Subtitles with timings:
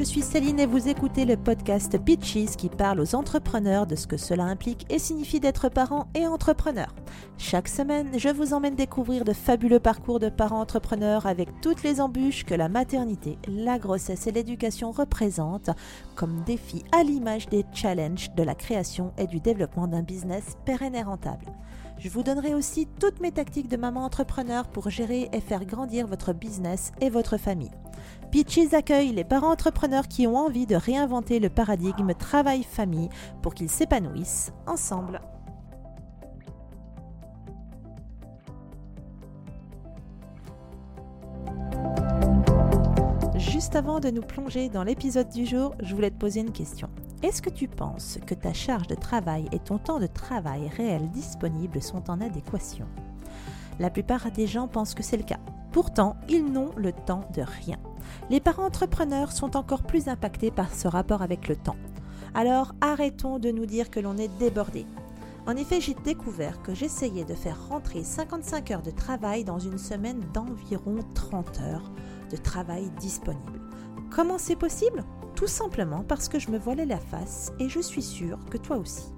[0.00, 4.06] je suis Céline et vous écoutez le podcast Pitches qui parle aux entrepreneurs de ce
[4.06, 6.94] que cela implique et signifie d'être parent et entrepreneur.
[7.36, 12.00] Chaque semaine, je vous emmène découvrir de fabuleux parcours de parents entrepreneurs avec toutes les
[12.00, 15.68] embûches que la maternité, la grossesse et l'éducation représentent
[16.14, 20.94] comme défis à l'image des challenges de la création et du développement d'un business pérenne
[20.94, 21.52] et rentable.
[21.98, 26.06] Je vous donnerai aussi toutes mes tactiques de maman entrepreneur pour gérer et faire grandir
[26.06, 27.70] votre business et votre famille.
[28.30, 33.08] Peaches accueille les parents entrepreneurs qui ont envie de réinventer le paradigme travail-famille
[33.42, 35.20] pour qu'ils s'épanouissent ensemble.
[43.36, 46.88] Juste avant de nous plonger dans l'épisode du jour, je voulais te poser une question.
[47.24, 51.10] Est-ce que tu penses que ta charge de travail et ton temps de travail réel
[51.10, 52.86] disponible sont en adéquation?
[53.80, 55.40] La plupart des gens pensent que c'est le cas.
[55.72, 57.78] Pourtant, ils n'ont le temps de rien.
[58.28, 61.76] Les parents entrepreneurs sont encore plus impactés par ce rapport avec le temps.
[62.34, 64.86] Alors arrêtons de nous dire que l'on est débordé.
[65.46, 69.78] En effet, j'ai découvert que j'essayais de faire rentrer 55 heures de travail dans une
[69.78, 71.90] semaine d'environ 30 heures
[72.30, 73.60] de travail disponible.
[74.10, 75.04] Comment c'est possible?
[75.34, 78.76] Tout simplement parce que je me voilais la face et je suis sûre que toi
[78.76, 79.12] aussi.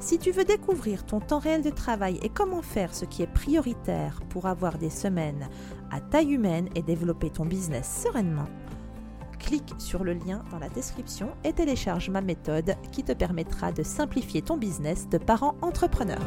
[0.00, 3.32] Si tu veux découvrir ton temps réel de travail et comment faire ce qui est
[3.44, 5.48] prioritaire pour avoir des semaines
[5.90, 8.48] à taille humaine et développer ton business sereinement,
[9.38, 13.82] clique sur le lien dans la description et télécharge ma méthode qui te permettra de
[13.82, 16.20] simplifier ton business de parent entrepreneur.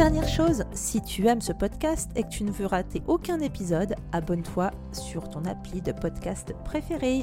[0.00, 3.94] dernière chose, si tu aimes ce podcast et que tu ne veux rater aucun épisode,
[4.12, 7.22] abonne-toi sur ton appli de podcast préféré.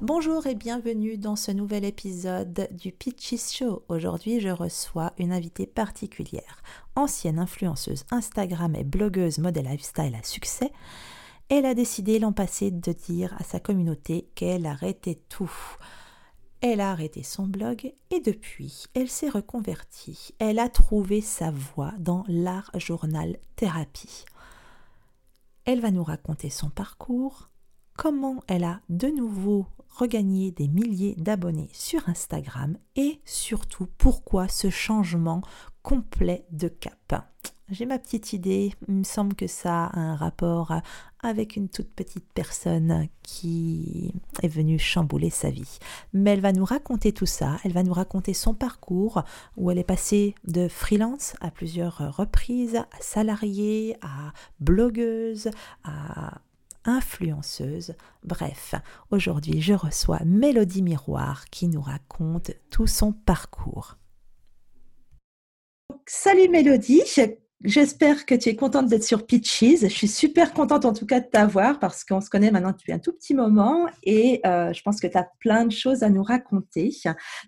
[0.00, 3.82] Bonjour et bienvenue dans ce nouvel épisode du Pitches Show.
[3.88, 6.62] Aujourd'hui, je reçois une invitée particulière,
[6.94, 10.70] ancienne influenceuse Instagram et blogueuse mode lifestyle à succès.
[11.48, 15.50] Elle a décidé l'an passé de dire à sa communauté qu'elle arrêtait tout.
[16.60, 20.32] Elle a arrêté son blog et depuis, elle s'est reconvertie.
[20.38, 24.26] Elle a trouvé sa voie dans l'art journal thérapie.
[25.64, 27.50] Elle va nous raconter son parcours,
[27.96, 34.70] comment elle a de nouveau regagné des milliers d'abonnés sur Instagram et surtout pourquoi ce
[34.70, 35.42] changement
[35.82, 37.28] complet de cap?
[37.70, 40.72] J'ai ma petite idée, il me semble que ça a un rapport
[41.20, 45.78] avec une toute petite personne qui est venue chambouler sa vie.
[46.14, 49.22] Mais elle va nous raconter tout ça, elle va nous raconter son parcours
[49.58, 55.50] où elle est passée de freelance à plusieurs reprises, à salariée, à blogueuse,
[55.84, 56.40] à
[56.88, 57.94] influenceuse.
[58.24, 58.74] Bref,
[59.10, 63.96] aujourd'hui je reçois Mélodie Miroir qui nous raconte tout son parcours.
[66.06, 67.02] Salut Mélodie,
[67.64, 69.80] J'espère que tu es contente d'être sur Pitches.
[69.80, 72.92] Je suis super contente en tout cas de t'avoir parce qu'on se connaît maintenant depuis
[72.92, 76.08] un tout petit moment et euh, je pense que tu as plein de choses à
[76.08, 76.94] nous raconter.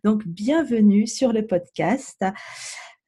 [0.02, 2.24] Donc, bienvenue sur le podcast.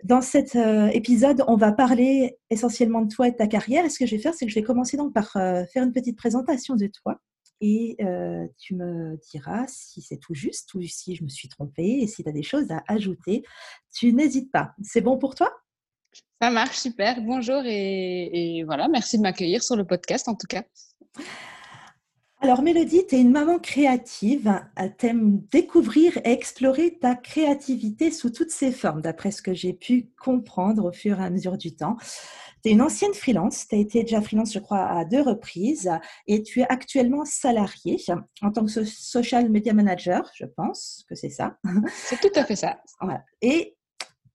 [0.02, 3.84] Dans cet euh, épisode, on va parler essentiellement de toi et de ta carrière.
[3.84, 5.84] Et ce que je vais faire, c'est que je vais commencer donc par euh, faire
[5.84, 7.20] une petite présentation de toi
[7.62, 7.96] et
[8.58, 12.24] tu me diras si c'est tout juste ou si je me suis trompée et si
[12.24, 13.44] tu as des choses à ajouter.
[13.94, 14.72] Tu n'hésites pas.
[14.82, 15.50] C'est bon pour toi?
[16.40, 17.22] Ça marche, super.
[17.22, 20.64] Bonjour et, voilà, merci de m'accueillir sur le podcast en tout cas.
[22.42, 24.52] Alors Mélodie, tu es une maman créative,
[24.98, 30.10] t'aimes découvrir et explorer ta créativité sous toutes ses formes, d'après ce que j'ai pu
[30.20, 31.96] comprendre au fur et à mesure du temps.
[32.64, 35.88] Tu es une ancienne freelance, tu as été déjà freelance je crois à deux reprises
[36.26, 37.98] et tu es actuellement salariée
[38.42, 41.58] en tant que social media manager, je pense que c'est ça.
[41.94, 42.80] C'est tout à fait ça.
[43.00, 43.22] Voilà.
[43.40, 43.76] Et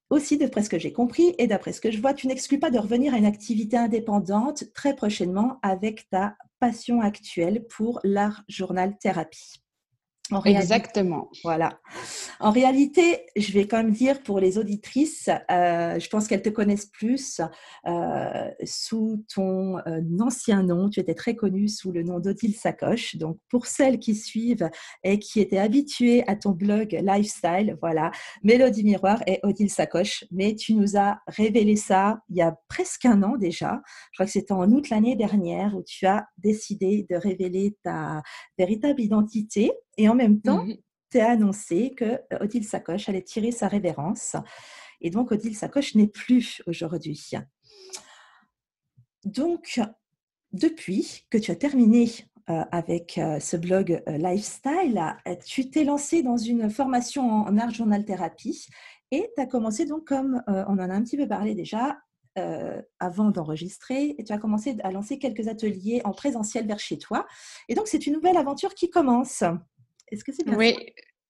[0.09, 2.72] aussi, d'après ce que j'ai compris et d'après ce que je vois, tu n'exclus pas
[2.72, 8.97] de revenir à une activité indépendante très prochainement avec ta passion actuelle pour l'art journal
[8.97, 9.61] thérapie.
[10.46, 11.29] Exactement.
[11.44, 11.79] Voilà.
[12.40, 16.50] En réalité, je vais quand même dire pour les auditrices, euh, je pense qu'elles te
[16.50, 17.41] connaissent plus
[17.88, 20.90] euh, sous ton euh, ancien nom.
[20.90, 23.16] Tu étais très connue sous le nom d'Odile Sacoche.
[23.16, 24.70] Donc, pour celles qui suivent
[25.03, 28.12] et qui étaient habituées à ton blog Lifestyle, voilà,
[28.44, 30.26] Mélodie Miroir et Odile Sacoche.
[30.32, 33.82] Mais tu nous as révélé ça il y a presque un an déjà.
[34.12, 38.22] Je crois que c'était en août l'année dernière où tu as décidé de révéler ta
[38.58, 40.78] véritable identité et en même temps, mmh
[41.11, 44.35] tu as annoncé que euh, Odile Sacoche allait tirer sa révérence.
[45.02, 47.32] Et donc, Odile Sacoche n'est plus aujourd'hui.
[49.23, 49.79] Donc,
[50.52, 52.09] depuis que tu as terminé
[52.49, 55.16] euh, avec euh, ce blog Lifestyle,
[55.46, 58.67] tu t'es lancé dans une formation en, art journal thérapie
[59.11, 61.97] et tu as commencé donc, comme on en a un petit peu parlé déjà,
[62.99, 67.26] avant d'enregistrer, tu as commencé à lancer quelques ateliers en présentiel vers chez toi.
[67.70, 69.44] Et donc, c'est une nouvelle aventure qui commence.
[70.12, 70.76] Est-ce que c'est bien Oui,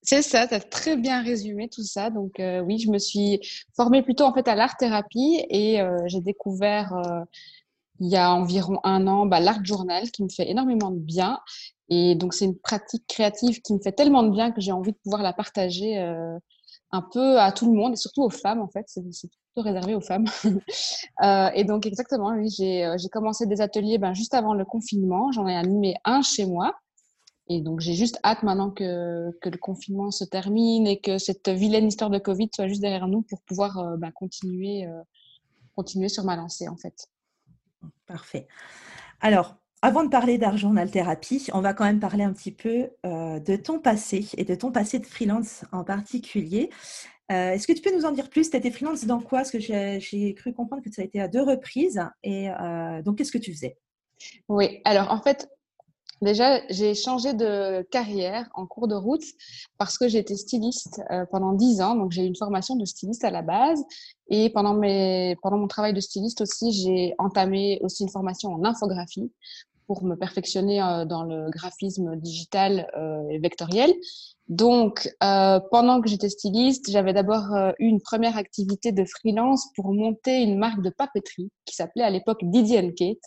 [0.10, 2.10] c'est ça, tu as très bien résumé tout ça.
[2.10, 3.42] Donc euh, oui, je me suis
[3.76, 7.26] formée plutôt en fait à l'art-thérapie et euh, j'ai découvert euh,
[8.00, 11.40] il y a environ un an bah, l'art journal qui me fait énormément de bien.
[11.90, 14.94] Et donc c'est une pratique créative qui me fait tellement de bien que j'ai envie
[14.94, 18.68] de pouvoir la partager un peu à tout le monde et surtout aux femmes en
[18.70, 18.86] fait.
[18.88, 20.26] C'est plutôt réservé aux femmes.
[21.56, 25.32] et donc exactement, oui, j'ai commencé des ateliers ben, juste avant le confinement.
[25.32, 26.74] J'en ai animé un chez moi.
[27.50, 31.48] Et donc, j'ai juste hâte maintenant que, que, le confinement se termine et que cette
[31.48, 35.02] vilaine histoire de Covid soit juste derrière nous pour pouvoir euh, bah, continuer, euh,
[35.76, 37.08] continuer sur ma lancée, en fait.
[38.06, 38.48] Parfait.
[39.22, 43.40] Alors, avant de parler d'argent thérapie, on va quand même parler un petit peu euh,
[43.40, 46.70] de ton passé et de ton passé de freelance en particulier.
[47.30, 48.50] Est-ce que tu peux nous en dire plus?
[48.50, 49.40] Tu étais freelance dans quoi?
[49.40, 52.02] Parce que j'ai cru comprendre que ça a été à deux reprises.
[52.24, 52.48] Et
[53.04, 53.78] donc, qu'est-ce que tu faisais?
[54.48, 55.50] Oui, alors en fait,
[56.22, 59.24] Déjà, j'ai changé de carrière en cours de route
[59.78, 61.96] parce que j'étais styliste euh, pendant dix ans.
[61.96, 63.84] Donc, j'ai eu une formation de styliste à la base.
[64.30, 68.64] Et pendant, mes, pendant mon travail de styliste aussi, j'ai entamé aussi une formation en
[68.64, 69.32] infographie
[69.86, 73.94] pour me perfectionner euh, dans le graphisme digital euh, et vectoriel.
[74.48, 80.42] Donc, pendant que j'étais styliste, j'avais d'abord eu une première activité de freelance pour monter
[80.42, 83.18] une marque de papeterie qui s'appelait à l'époque Didi Kate.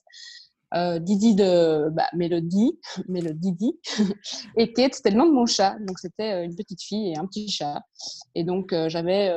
[0.75, 2.79] Euh, Didi de bah, Mélodie,
[3.09, 3.81] Mélodie
[4.57, 5.77] et Kate, c'était le nom de mon chat.
[5.81, 7.83] Donc, c'était euh, une petite fille et un petit chat.
[8.35, 9.35] Et donc, euh, j'avais,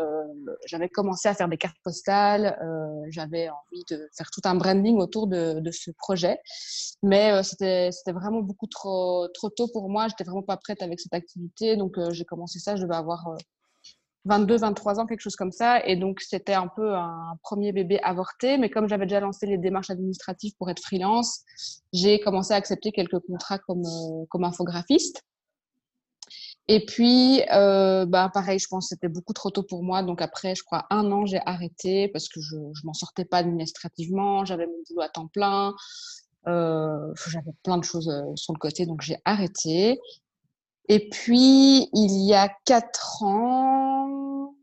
[0.67, 2.57] j'avais commencé à faire des cartes postales.
[3.09, 6.39] j'avais envie de faire tout un branding autour de, de ce projet.
[7.01, 10.07] Mais c'était, c'était vraiment beaucoup trop, trop tôt pour moi.
[10.07, 11.75] J'étais vraiment pas prête avec cette activité.
[11.75, 12.75] Donc, j'ai commencé ça.
[12.75, 13.35] Je devais avoir
[14.25, 15.85] 22, 23 ans, quelque chose comme ça.
[15.85, 18.57] Et donc, c'était un peu un premier bébé avorté.
[18.57, 21.41] Mais comme j'avais déjà lancé les démarches administratives pour être freelance,
[21.91, 25.21] j'ai commencé à accepter quelques contrats comme, euh, comme infographiste.
[26.69, 30.01] Et puis, euh, bah, pareil, je pense que c'était beaucoup trop tôt pour moi.
[30.03, 33.39] Donc, après, je crois, un an, j'ai arrêté parce que je ne m'en sortais pas
[33.39, 34.45] administrativement.
[34.45, 35.73] J'avais mon boulot à temps plein.
[36.47, 38.85] Euh, j'avais plein de choses sur le côté.
[38.85, 39.99] Donc, j'ai arrêté.
[40.89, 44.53] Et puis, il y a quatre ans,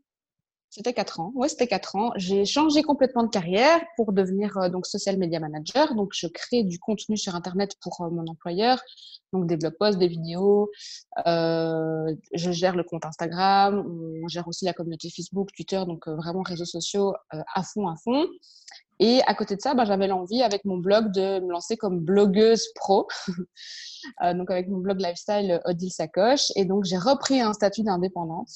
[0.69, 4.69] c'était quatre ans, ouais, c'était quatre ans, j'ai changé complètement de carrière pour devenir euh,
[4.69, 5.95] donc social media manager.
[5.95, 8.79] Donc, je crée du contenu sur Internet pour euh, mon employeur,
[9.33, 10.69] donc des blog posts, des vidéos.
[11.25, 13.83] Euh, je gère le compte Instagram,
[14.23, 17.95] on gère aussi la communauté Facebook, Twitter, donc euh, vraiment réseaux sociaux à fond, à
[17.95, 18.27] fond.
[19.01, 21.99] Et à côté de ça, bah, j'avais l'envie avec mon blog de me lancer comme
[21.99, 23.07] blogueuse pro,
[24.23, 26.51] euh, donc avec mon blog lifestyle euh, Odile Sacoche.
[26.55, 28.49] Et donc j'ai repris un statut d'indépendante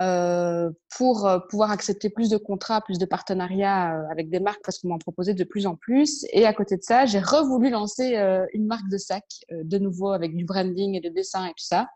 [0.00, 4.88] euh, pour pouvoir accepter plus de contrats, plus de partenariats avec des marques parce qu'on
[4.88, 6.24] m'en proposait de plus en plus.
[6.32, 8.14] Et à côté de ça, j'ai revoulu lancer
[8.52, 11.88] une marque de sac de nouveau avec du branding et de dessin et tout ça.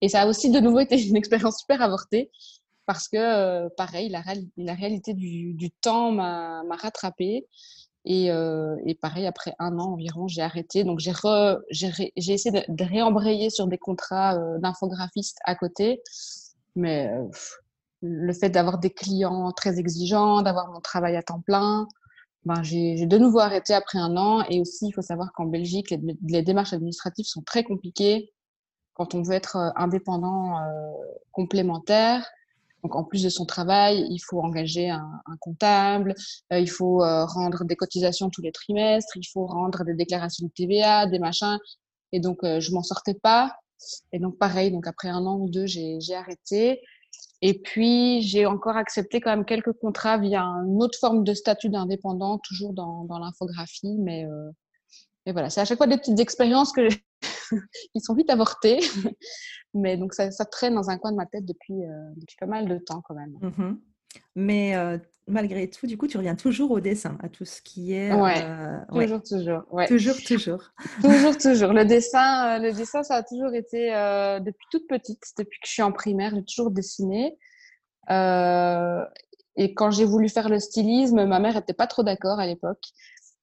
[0.00, 2.30] Et ça a aussi de nouveau été une expérience super avortée
[2.88, 4.22] parce que, euh, pareil, la,
[4.74, 7.46] réalité du, temps m'a rattrapée.
[8.06, 10.84] Et, euh, et, pareil, après un an environ, j'ai arrêté.
[10.84, 11.12] Donc, j'ai
[12.16, 16.00] essayé de, réembrayer sur des contrats euh, d'infographiste à côté.
[16.76, 17.10] Mais
[18.00, 21.86] le fait d'avoir des clients très exigeants, d'avoir mon travail à temps plein,
[22.46, 24.44] ben, j'ai de nouveau arrêté après un an.
[24.48, 28.32] Et aussi, il faut savoir qu'en Belgique, les, démarches administratives sont très compliquées
[28.94, 30.56] quand on veut être indépendant
[31.32, 32.26] complémentaire.
[32.82, 36.14] Donc, en plus de son travail, il faut engager un, comptable,
[36.52, 40.46] euh, il faut euh, rendre des cotisations tous les trimestres, il faut rendre des déclarations
[40.46, 41.58] de TVA, des machins.
[42.12, 43.56] Et donc, euh, je m'en sortais pas.
[44.12, 46.80] Et donc, pareil, donc après un an ou deux, j'ai arrêté.
[47.42, 51.68] Et puis, j'ai encore accepté quand même quelques contrats via une autre forme de statut
[51.68, 53.96] d'indépendant, toujours dans, dans l'infographie.
[53.98, 54.24] Mais,
[55.26, 56.88] mais voilà, c'est à chaque fois des petites expériences que
[57.94, 58.80] qui sont vite avortés.
[59.74, 62.46] Mais donc, ça, ça, traîne dans un coin de ma tête depuis, euh, depuis pas
[62.46, 63.36] mal de temps quand même.
[63.40, 63.76] Mmh
[64.36, 67.92] Mais euh, malgré tout, du coup, tu reviens toujours au dessin, à tout ce qui
[67.92, 68.12] est.
[68.12, 69.62] Ouais, euh, toujours, toujours.
[69.70, 69.86] Ouais.
[69.86, 70.72] Toujours, toujours.
[71.02, 71.72] toujours, toujours.
[71.72, 73.90] Le dessin, le dessin, ça a toujours été
[74.40, 77.36] depuis toute petite, depuis que je suis en primaire, j'ai toujours dessiné.
[78.10, 82.82] et quand j'ai voulu faire le stylisme, ma mère n'était pas trop d'accord à l'époque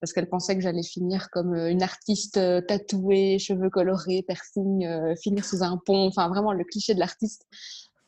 [0.06, 4.86] parce qu'elle pensait que j'allais finir comme euh, une artiste euh, tatouée, cheveux colorés, piercing,
[4.86, 7.48] euh, finir sous un pont, enfin vraiment le cliché de l'artiste.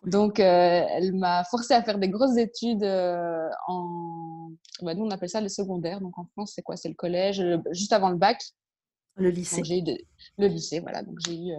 [0.06, 4.52] Donc, elle m'a forcé à faire des grosses études en.
[4.84, 6.00] Bah, nous, on appelle ça le secondaire.
[6.00, 6.78] Donc, en France, c'est quoi?
[6.78, 8.40] C'est le collège, juste avant le bac.
[9.16, 9.64] Le lycée.
[9.66, 9.84] J'ai eu
[10.38, 11.02] Le lycée, voilà.
[11.02, 11.52] Donc, j'ai eu,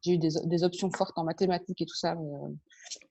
[0.00, 2.14] j'ai eu des, des, options fortes en mathématiques et tout ça.
[2.14, 2.30] Mais,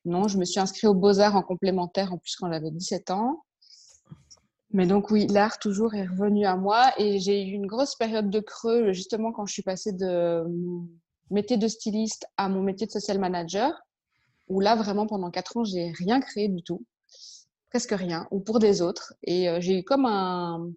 [0.05, 3.43] non, je me suis inscrite aux Beaux-Arts en complémentaire, en plus, quand j'avais 17 ans.
[4.74, 8.30] Mais donc oui, l'art toujours est revenu à moi et j'ai eu une grosse période
[8.30, 10.44] de creux justement quand je suis passée de
[11.30, 13.74] métier de styliste à mon métier de social manager
[14.48, 16.86] où là vraiment pendant quatre ans j'ai rien créé du tout,
[17.70, 20.70] presque rien, ou pour des autres et euh, j'ai eu comme un,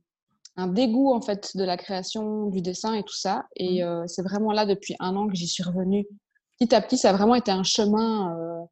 [0.57, 3.87] un, dégoût en fait de la création, du dessin et tout ça et mmh.
[3.87, 6.05] euh, c'est vraiment là depuis un an que j'y suis revenue.
[6.59, 8.65] Petit à petit, ça a vraiment été un chemin, euh,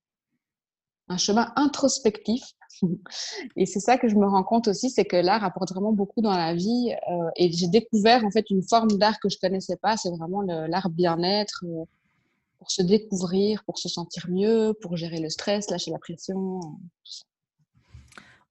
[1.09, 2.43] un chemin introspectif
[3.57, 6.21] et c'est ça que je me rends compte aussi, c'est que l'art apporte vraiment beaucoup
[6.21, 6.95] dans la vie.
[7.11, 9.97] Euh, et j'ai découvert en fait une forme d'art que je connaissais pas.
[9.97, 11.85] C'est vraiment l'art bien-être euh,
[12.59, 16.61] pour se découvrir, pour se sentir mieux, pour gérer le stress, lâcher la pression.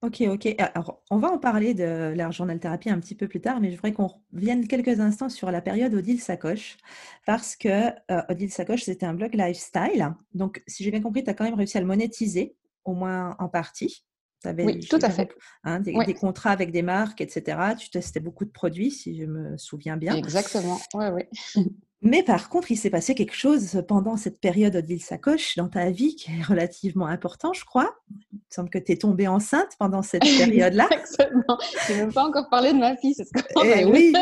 [0.02, 0.56] Ok, ok.
[0.58, 3.70] Alors, on va en parler de l'art journal thérapie un petit peu plus tard, mais
[3.70, 6.76] je voudrais qu'on revienne quelques instants sur la période Odile Sacoche,
[7.24, 7.68] parce que
[8.10, 10.12] euh, Odile Sacoche, c'était un blog lifestyle.
[10.34, 13.36] Donc, si j'ai bien compris, tu as quand même réussi à le monétiser, au moins
[13.38, 14.04] en partie
[14.44, 15.30] oui, tout à fait.
[15.64, 17.58] Hein, des, contrats avec des marques, etc.
[17.78, 20.14] Tu testais beaucoup de produits, si je me souviens bien.
[20.14, 21.64] Exactement, oui, oui.
[22.04, 25.90] Mais par contre, il s'est passé quelque chose pendant cette période d'île Sacoche dans ta
[25.90, 27.94] vie qui est relativement important, je crois.
[28.10, 30.88] Il me semble que tu es tombée enceinte pendant cette période-là.
[30.90, 31.58] Exactement.
[31.86, 33.76] Je n'ai même pas encore parlé de ma fille, c'est scandaleux.
[33.78, 34.12] Eh oui,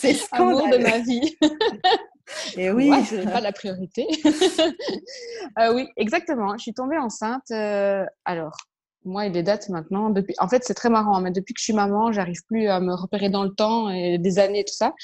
[0.00, 0.78] c'est scandaleux.
[0.78, 1.36] de ma vie.
[2.56, 2.90] Et eh oui.
[3.24, 4.06] pas la priorité.
[5.60, 6.56] euh, oui, exactement.
[6.58, 7.50] Je suis tombée enceinte.
[7.52, 8.56] Euh, alors,
[9.04, 10.10] moi, il est dates maintenant.
[10.10, 10.34] Depuis...
[10.38, 12.80] En fait, c'est très marrant, hein, mais depuis que je suis maman, j'arrive plus à
[12.80, 14.94] me repérer dans le temps et des années et tout ça.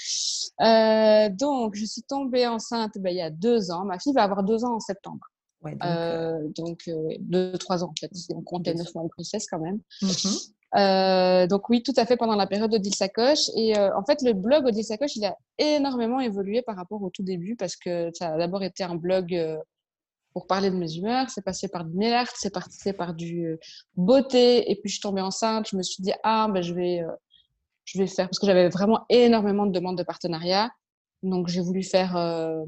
[0.60, 3.84] Euh, donc, je suis tombée enceinte ben, il y a deux ans.
[3.84, 5.20] Ma fille va avoir deux ans en septembre.
[5.62, 8.14] Ouais, donc, euh, euh donc euh, deux, trois ans en fait.
[8.14, 9.78] Si on compte les neuf mois de grossesse quand même.
[10.02, 11.48] Mm-hmm.
[11.48, 13.48] Donc oui, tout à fait pendant la période d'Odile Sacoche.
[13.56, 17.22] Et en fait, le blog Odile Sacoche, il a énormément évolué par rapport au tout
[17.22, 19.34] début parce que ça a d'abord été un blog
[20.34, 21.30] pour parler de mes humeurs.
[21.30, 23.56] C'est passé par du nail art, c'est passé par du euh,
[23.96, 24.70] beauté.
[24.70, 25.68] Et puis, je suis tombée enceinte.
[25.70, 27.12] Je me suis dit, ah, ben, je vais, euh,
[27.84, 30.70] je vais faire, parce que j'avais vraiment énormément de demandes de partenariat.
[31.22, 32.64] Donc, j'ai voulu faire, euh,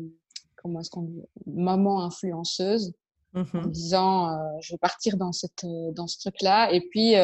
[0.62, 2.94] comment est-ce qu'on dit, maman influenceuse,
[3.34, 6.72] en mmh disant, je vais partir dans, cette, dans ce truc-là.
[6.72, 7.16] Et puis,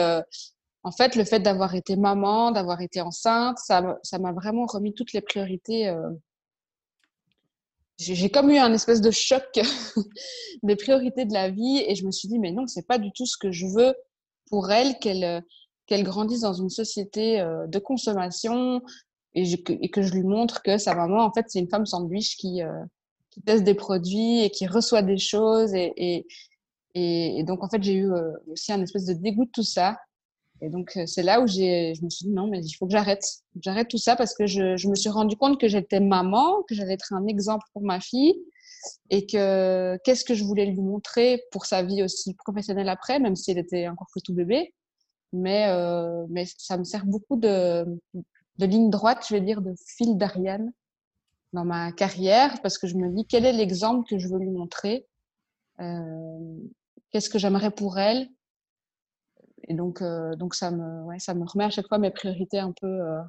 [0.82, 5.14] en fait, le fait d'avoir été maman, d'avoir été enceinte, ça m'a vraiment remis toutes
[5.14, 5.90] les priorités
[8.02, 9.44] j'ai comme eu un espèce de choc
[10.62, 13.12] des priorités de la vie et je me suis dit mais non c'est pas du
[13.12, 13.94] tout ce que je veux
[14.50, 15.44] pour elle qu'elle
[15.86, 18.82] qu'elle grandisse dans une société euh, de consommation
[19.34, 22.36] et, et, que je lui montre que sa maman en fait c'est une femme sandwich
[22.36, 22.84] qui euh,
[23.46, 26.26] teste des produits et qui reçoit des choses et,
[26.94, 29.98] et, donc en fait j'ai eu euh, aussi un espèce de dégoût de tout ça
[30.62, 32.86] et donc, euh, c'est là où j'ai, je me suis dit non, mais il faut
[32.86, 33.24] que j'arrête.
[33.60, 36.94] J'arrête tout ça parce que je, me suis rendu compte que j'étais maman, que j'allais
[36.94, 38.36] être un exemple pour ma fille
[39.10, 43.34] et que qu'est-ce que je voulais lui montrer pour sa vie aussi professionnelle après, même
[43.34, 44.72] si elle était encore que tout bébé.
[45.32, 49.74] Mais, euh, mais ça me sert beaucoup de, de ligne droite, je vais dire, de
[49.96, 50.72] fil d'Ariane
[51.52, 54.50] dans ma carrière parce que je me dis quel est l'exemple que je veux lui
[54.50, 55.06] montrer,
[55.80, 56.56] euh,
[57.10, 58.28] qu'est-ce que j'aimerais pour elle?
[59.68, 62.58] Et donc, euh, donc ça, me, ouais, ça me remet à chaque fois mes priorités
[62.58, 62.86] un peu.
[62.86, 63.20] Euh,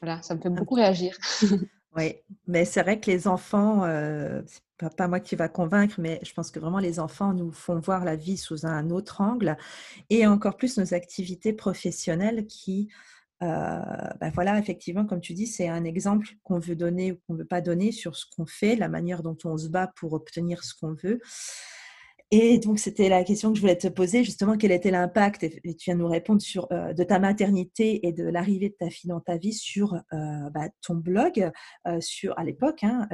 [0.00, 1.16] voilà, ça me fait beaucoup réagir.
[1.96, 6.20] oui, mais c'est vrai que les enfants, euh, c'est pas, moi qui va convaincre, mais
[6.22, 9.56] je pense que vraiment les enfants nous font voir la vie sous un autre angle
[10.10, 12.90] et encore plus nos activités professionnelles qui.
[13.40, 17.38] ben voilà, effectivement, comme tu dis, c'est un exemple qu'on veut donner ou qu'on ne
[17.38, 20.64] veut pas donner sur ce qu'on fait, la manière dont on se bat pour obtenir
[20.64, 21.20] ce qu'on veut.
[22.30, 25.74] Et donc, c'était la question que je voulais te poser, justement, quel était l'impact, et
[25.74, 29.10] tu viens nous répondre, sur, euh, de ta maternité et de l'arrivée de ta fille
[29.10, 31.50] dans ta vie sur euh, bah, ton blog,
[31.86, 33.08] euh, sur, à l'époque, hein,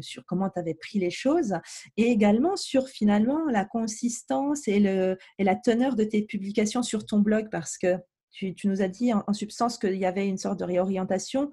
[0.00, 1.54] sur comment tu avais pris les choses,
[1.96, 7.06] et également sur finalement la consistance et, le, et la teneur de tes publications sur
[7.06, 7.96] ton blog, parce que
[8.30, 11.50] tu, nous as dit en substance qu'il y avait une sorte de réorientation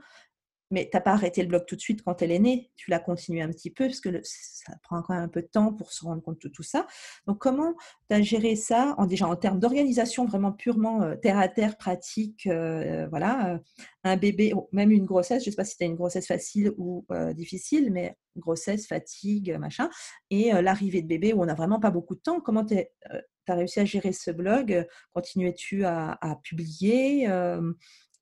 [0.71, 2.91] mais tu n'as pas arrêté le blog tout de suite quand elle est née, tu
[2.91, 5.73] l'as continué un petit peu parce que ça prend quand même un peu de temps
[5.73, 6.85] pour se rendre compte de tout ça.
[7.25, 7.73] Donc, comment
[8.09, 11.77] tu as géré ça en, déjà en termes d'organisation vraiment purement euh, terre à terre,
[11.77, 13.57] pratique euh, Voilà, euh,
[14.03, 16.71] un bébé, même une grossesse, je ne sais pas si tu as une grossesse facile
[16.77, 19.89] ou difficile, mais grossesse, fatigue, machin,
[20.29, 22.39] et l'arrivée de bébé où on n'a vraiment pas beaucoup de temps.
[22.39, 24.87] Comment tu as réussi à gérer ce blog?
[25.13, 27.27] Continuais-tu à, publier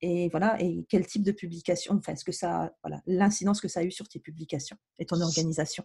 [0.02, 3.80] et voilà, et quel type de publication, enfin, est-ce que ça, voilà, l'incidence que ça
[3.80, 5.84] a eu sur tes publications et ton organisation?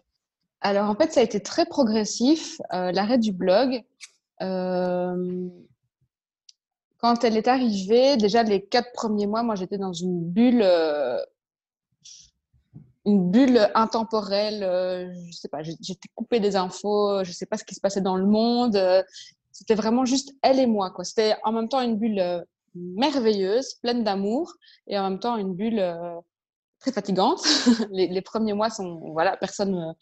[0.61, 3.83] Alors en fait, ça a été très progressif, euh, l'arrêt du blog.
[4.41, 5.49] Euh,
[6.97, 11.17] quand elle est arrivée, déjà les quatre premiers mois, moi j'étais dans une bulle, euh,
[13.05, 14.59] une bulle intemporelle.
[15.27, 18.15] je sais pas, j'étais coupée des infos, je sais pas ce qui se passait dans
[18.15, 18.79] le monde.
[19.51, 20.93] C'était vraiment juste elle et moi.
[21.03, 24.53] C'était en même temps une bulle merveilleuse, pleine d'amour
[24.87, 25.83] et en même temps une bulle
[26.79, 27.41] très fatigante.
[27.91, 29.95] les, premiers mois sont, voilà, personne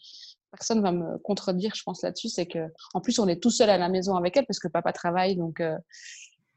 [0.50, 3.70] personne va me contredire, je pense là-dessus, c'est que en plus on est tout seul
[3.70, 5.62] à la maison avec elle parce que papa travaille, donc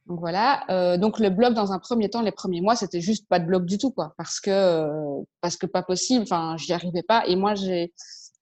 [0.08, 0.64] donc voilà.
[0.70, 3.46] Euh, donc le blog dans un premier temps, les premiers mois, c'était juste pas de
[3.46, 6.24] blog du tout, quoi, parce que euh, parce que pas possible.
[6.24, 7.26] Enfin, j'y arrivais pas.
[7.28, 7.94] Et moi, j'ai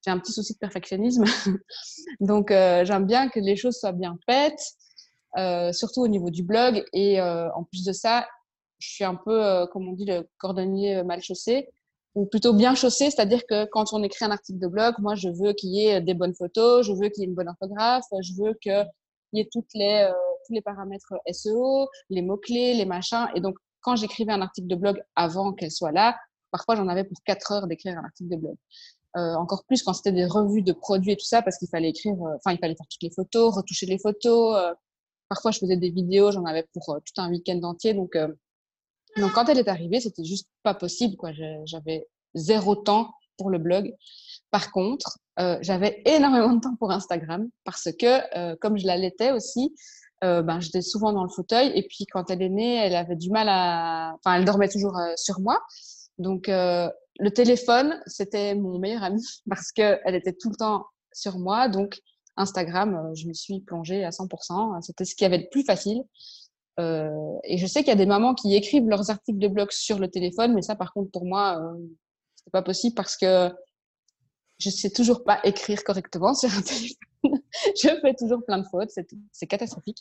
[0.05, 1.23] j'ai un petit souci de perfectionnisme,
[2.19, 4.82] donc euh, j'aime bien que les choses soient bien faites, euh,
[5.73, 6.83] surtout au niveau du blog.
[6.93, 8.27] Et euh, en plus de ça,
[8.79, 11.69] je suis un peu, comme on dit, le cordonnier mal chaussé
[12.15, 15.29] ou plutôt bien chaussé, c'est-à-dire que quand on écrit un article de blog, moi je
[15.29, 18.05] veux qu'il y ait des bonnes photos, je veux qu'il y ait une bonne orthographe,
[18.21, 18.85] je veux qu'il
[19.33, 20.07] y ait toutes les
[20.45, 23.27] tous les paramètres SEO, les mots-clés, les machins.
[23.35, 26.17] Et donc, quand j'écrivais un article de blog avant qu'elle soit là,
[26.51, 28.55] parfois j'en avais pour quatre heures d'écrire un article de blog.
[29.15, 31.89] Euh, encore plus quand c'était des revues de produits et tout ça, parce qu'il fallait
[31.89, 34.75] écrire, euh, enfin, il fallait faire toutes les photos, retoucher les photos.
[35.33, 37.93] Euh, parfois, je faisais des vidéos, j'en avais pour tout un week-end entier.
[37.93, 38.17] Donc,
[39.17, 41.15] donc, quand elle est arrivée, c'était juste pas possible.
[41.65, 43.93] J'avais zéro temps pour le blog.
[44.51, 45.19] Par contre,
[45.61, 49.73] j'avais énormément de temps pour Instagram parce que, comme je l'allaitais aussi,
[50.23, 51.71] euh, ben, j'étais souvent dans le fauteuil.
[51.75, 54.15] Et puis, quand elle est née, elle avait du mal à.
[54.15, 55.61] Enfin, elle dormait toujours euh, sur moi.
[56.17, 61.37] Donc, euh, le téléphone, c'était mon meilleur ami parce qu'elle était tout le temps sur
[61.39, 61.67] moi.
[61.67, 61.99] Donc,
[62.37, 64.81] Instagram, je me suis plongée à 100%.
[64.81, 66.03] C'était ce qui avait le plus facile.
[66.79, 69.99] et je sais qu'il y a des mamans qui écrivent leurs articles de blog sur
[69.99, 71.61] le téléphone, mais ça, par contre, pour moi,
[72.35, 73.51] c'est pas possible parce que
[74.59, 77.41] je sais toujours pas écrire correctement sur un téléphone.
[77.75, 78.91] je fais toujours plein de fautes,
[79.31, 79.99] c'est catastrophique.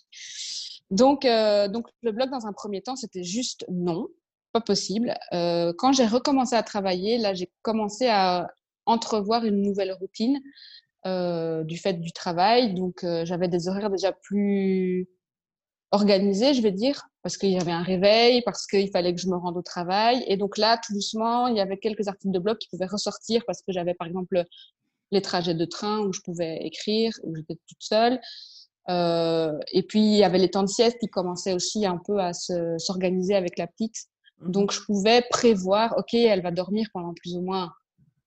[0.91, 4.09] Donc, euh, donc, le blog, dans un premier temps, c'était juste non,
[4.53, 5.15] pas possible.
[5.33, 8.49] Euh, quand j'ai recommencé à travailler, là, j'ai commencé à
[8.85, 10.41] entrevoir une nouvelle routine
[11.07, 12.75] euh, du fait du travail.
[12.75, 15.09] Donc, j'avais des horaires déjà plus
[15.93, 19.29] organisés, je vais dire, parce qu'il y avait un réveil, parce qu'il fallait que je
[19.29, 20.25] me rende au travail.
[20.27, 23.43] Et donc là, tout doucement, il y avait quelques articles de blog qui pouvaient ressortir
[23.47, 24.45] parce que j'avais, par exemple,
[25.13, 28.19] les trajets de train où je pouvais écrire, où j'étais toute seule.
[28.89, 32.19] Euh, et puis, il y avait les temps de sieste qui commençaient aussi un peu
[32.19, 34.07] à s'organiser avec la petite.
[34.41, 37.71] Mmh Donc, je pouvais prévoir, OK, elle va dormir pendant plus ou moins.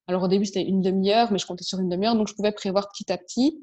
[0.08, 2.16] Alors, au début, c'était une demi-heure, mais je comptais sur une demi-heure.
[2.16, 3.60] Donc, je pouvais prévoir petit à petit.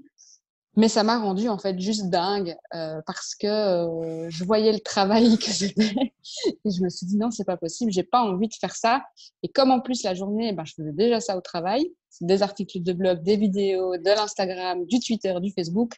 [0.77, 4.81] Mais ça m'a rendu en fait juste dingue euh, parce que euh, je voyais le
[4.81, 6.15] travail que c'était
[6.65, 9.03] et je me suis dit non c'est pas possible j'ai pas envie de faire ça
[9.43, 12.43] et comme en plus la journée eh ben je faisais déjà ça au travail des
[12.43, 15.93] articles de blog des vidéos de l'Instagram du Twitter du Facebook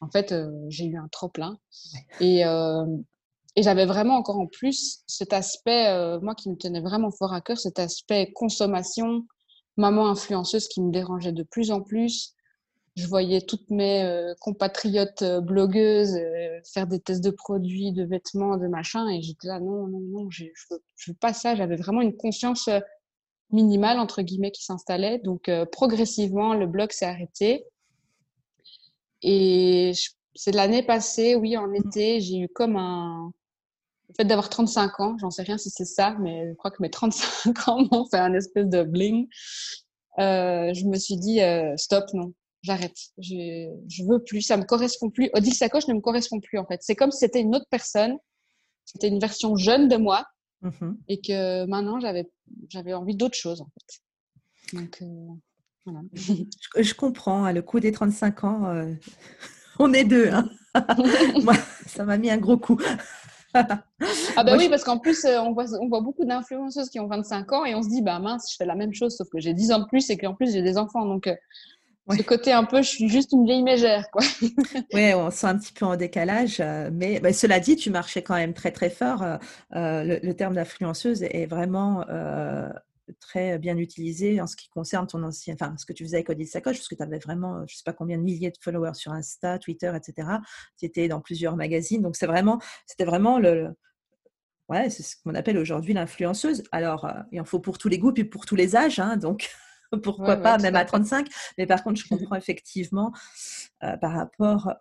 [0.00, 1.58] en fait euh, j'ai eu un trop plein
[2.20, 2.42] et
[3.56, 7.40] et j'avais vraiment encore en plus cet aspect moi qui me tenait vraiment fort à
[7.40, 9.24] cœur cet aspect consommation
[9.78, 12.34] maman influenceuse qui me dérangeait de plus en plus
[12.98, 18.04] je voyais toutes mes euh, compatriotes euh, blogueuses euh, faire des tests de produits, de
[18.04, 21.54] vêtements, de machin, et j'étais là, non, non, non, je veux, veux pas ça.
[21.54, 22.68] J'avais vraiment une conscience
[23.52, 25.18] minimale, entre guillemets, qui s'installait.
[25.20, 27.64] Donc, progressivement, le blog s'est arrêté.
[29.22, 29.92] Et
[30.34, 33.32] c'est l'année passée, oui, en été, j'ai eu comme un...
[34.08, 36.80] Le fait d'avoir 35 ans, j'en sais rien si c'est ça, mais je crois que
[36.80, 39.26] mes 35 ans m'ont fait un espèce de bling.
[40.18, 41.40] je me suis dit,
[41.76, 42.96] stop, non, j'arrête.
[43.18, 45.30] Je, je veux plus, ça me correspond plus.
[45.34, 46.80] Odile Sacoche ne me correspond plus en fait.
[46.82, 48.16] C'est comme si c'était une autre personne,
[48.84, 50.26] c'était une version jeune de moi
[50.62, 52.28] mmh et que maintenant j'avais
[52.68, 54.76] j'avais envie d'autre chose en fait.
[54.76, 55.26] Donc euh,
[55.84, 56.00] voilà.
[56.12, 58.92] Je, comprends, hein, le coup des 35 ans, euh,
[59.78, 60.30] on est deux.
[60.30, 60.50] Hein.
[61.42, 61.54] moi,
[61.86, 62.80] ça m'a mis un gros coup.
[63.54, 67.06] Ah bah oui, parce qu'en plus, euh, on voit, on voit beaucoup d'influenceuses qui ont
[67.06, 69.40] 25 ans et on se dit, bah mince, je fais la même chose, sauf que
[69.40, 71.06] j'ai 10 ans de plus et qu'en plus j'ai des enfants.
[71.06, 71.28] Donc,
[72.16, 74.22] ce côté un peu, je suis juste une vieille mégère, quoi.
[74.94, 78.22] oui, on sent un petit peu en décalage, euh, mais bah, cela dit, tu marchais
[78.22, 79.22] quand même très très fort.
[79.22, 79.36] Euh,
[79.74, 82.04] euh, le, terme d'influenceuse est vraiment
[83.20, 86.30] très bien utilisé en ce qui concerne ton ancien, enfin, ce que tu faisais avec
[86.30, 88.94] Odile Sacoche, parce que tu avais vraiment, je sais pas combien de milliers de followers
[88.94, 90.28] sur Insta, Twitter, etc.
[90.78, 93.68] Tu étais dans plusieurs magazines, donc c'est vraiment, c'était vraiment le,
[94.68, 96.62] ouais, c'est ce qu'on appelle aujourd'hui l'influenceuse.
[96.72, 99.50] Alors, il en faut pour tous les goûts puis pour tous les âges, hein, donc.
[100.02, 101.28] pourquoi pas, même à 35.
[101.56, 103.12] Mais par contre, je comprends effectivement
[103.82, 104.74] euh, par rapport euh,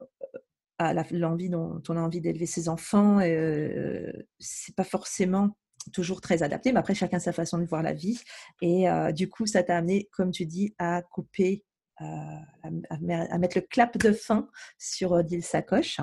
[0.79, 5.57] à l'envie dont on a envie d'élever ses enfants, euh, c'est pas forcément
[5.91, 8.19] toujours très adapté, mais après chacun sa façon de voir la vie.
[8.61, 11.63] Et euh, du coup, ça t'a amené, comme tu dis, à couper,
[11.99, 14.47] à, mettre le clap de fin
[14.77, 15.99] sur Dil Sacoche.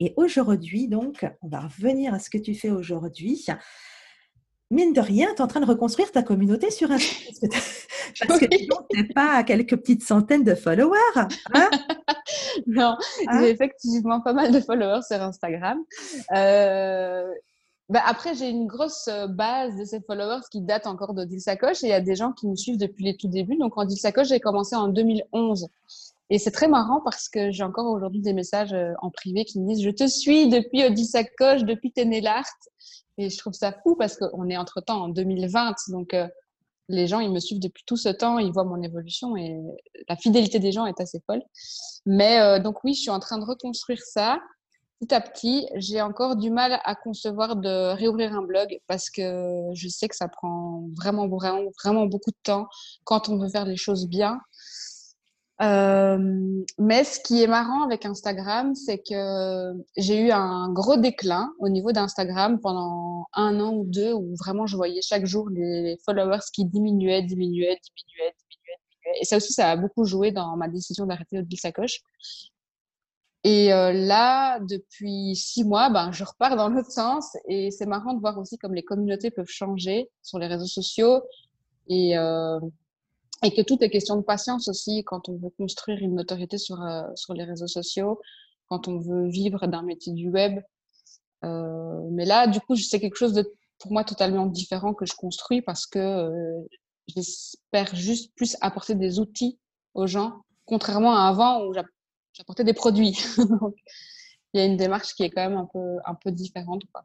[0.00, 3.46] Et aujourd'hui, donc, on va revenir à ce que tu fais aujourd'hui
[4.70, 7.62] mine de rien, tu es en train de reconstruire ta communauté sur Instagram.
[8.26, 10.98] Parce que, tu n'es pas à quelques petites centaines de followers.
[11.54, 11.70] Hein?
[12.66, 12.96] Non,
[13.40, 15.78] j'ai effectivement pas mal de followers sur Instagram.
[16.32, 17.24] Euh,
[17.88, 21.82] bah, après, j'ai une grosse euh, base de ces followers qui datent encore de Sacoche
[21.82, 23.56] et il y a des gens qui me suivent depuis les tout débuts.
[23.56, 25.68] Donc, en Sacoche, j'ai commencé en 2011.
[26.28, 29.58] Et c'est très marrant parce que j'ai encore aujourd'hui des messages euh, en privé qui
[29.58, 32.44] me disent Je te suis depuis Odile Sacoche, depuis Ténélart.
[33.16, 35.74] Et je trouve ça fou parce qu'on est entre-temps en 2020.
[35.88, 36.28] Donc, euh,
[36.90, 39.58] les gens, ils me suivent depuis tout ce temps, ils voient mon évolution et
[40.08, 41.42] la fidélité des gens est assez folle.
[42.06, 44.40] Mais donc, oui, je suis en train de reconstruire ça
[45.00, 49.68] petit à petit, j'ai encore du mal à concevoir de réouvrir un blog parce que
[49.74, 52.68] je sais que ça prend vraiment, beaucoup de temps
[53.04, 54.40] quand on veut faire les choses bien.
[55.60, 61.52] Euh, mais ce qui est marrant avec Instagram, c'est que j'ai eu un gros déclin
[61.58, 65.98] au niveau d'Instagram pendant un an ou deux où vraiment je voyais chaque jour les
[66.04, 69.20] followers qui diminuaient, diminuaient, diminuaient, diminuaient.
[69.20, 72.00] Et ça aussi, ça a beaucoup joué dans ma décision d'arrêter de Sacoche.
[73.44, 77.36] Et euh, là, depuis six mois, ben, je repars dans l'autre sens.
[77.46, 81.22] Et c'est marrant de voir aussi comme les communautés peuvent changer sur les réseaux sociaux.
[81.88, 82.58] Et, euh,
[83.42, 87.02] que tout est question de patience aussi quand on veut construire une notoriété sur, euh,
[87.14, 88.20] sur les réseaux sociaux,
[88.68, 90.60] quand on veut vivre d'un métier du web.
[91.42, 93.48] Mais là, du coup, c'est quelque chose de,
[93.78, 96.28] pour moi, totalement différent que je construis parce que
[97.06, 99.58] j'espère juste plus apporter des outils
[99.94, 101.72] aux gens, contrairement à avant où
[102.38, 103.18] j'apportais des produits.
[104.54, 106.84] il y a une démarche qui est quand même un peu, un peu différente.
[106.92, 107.04] Quoi.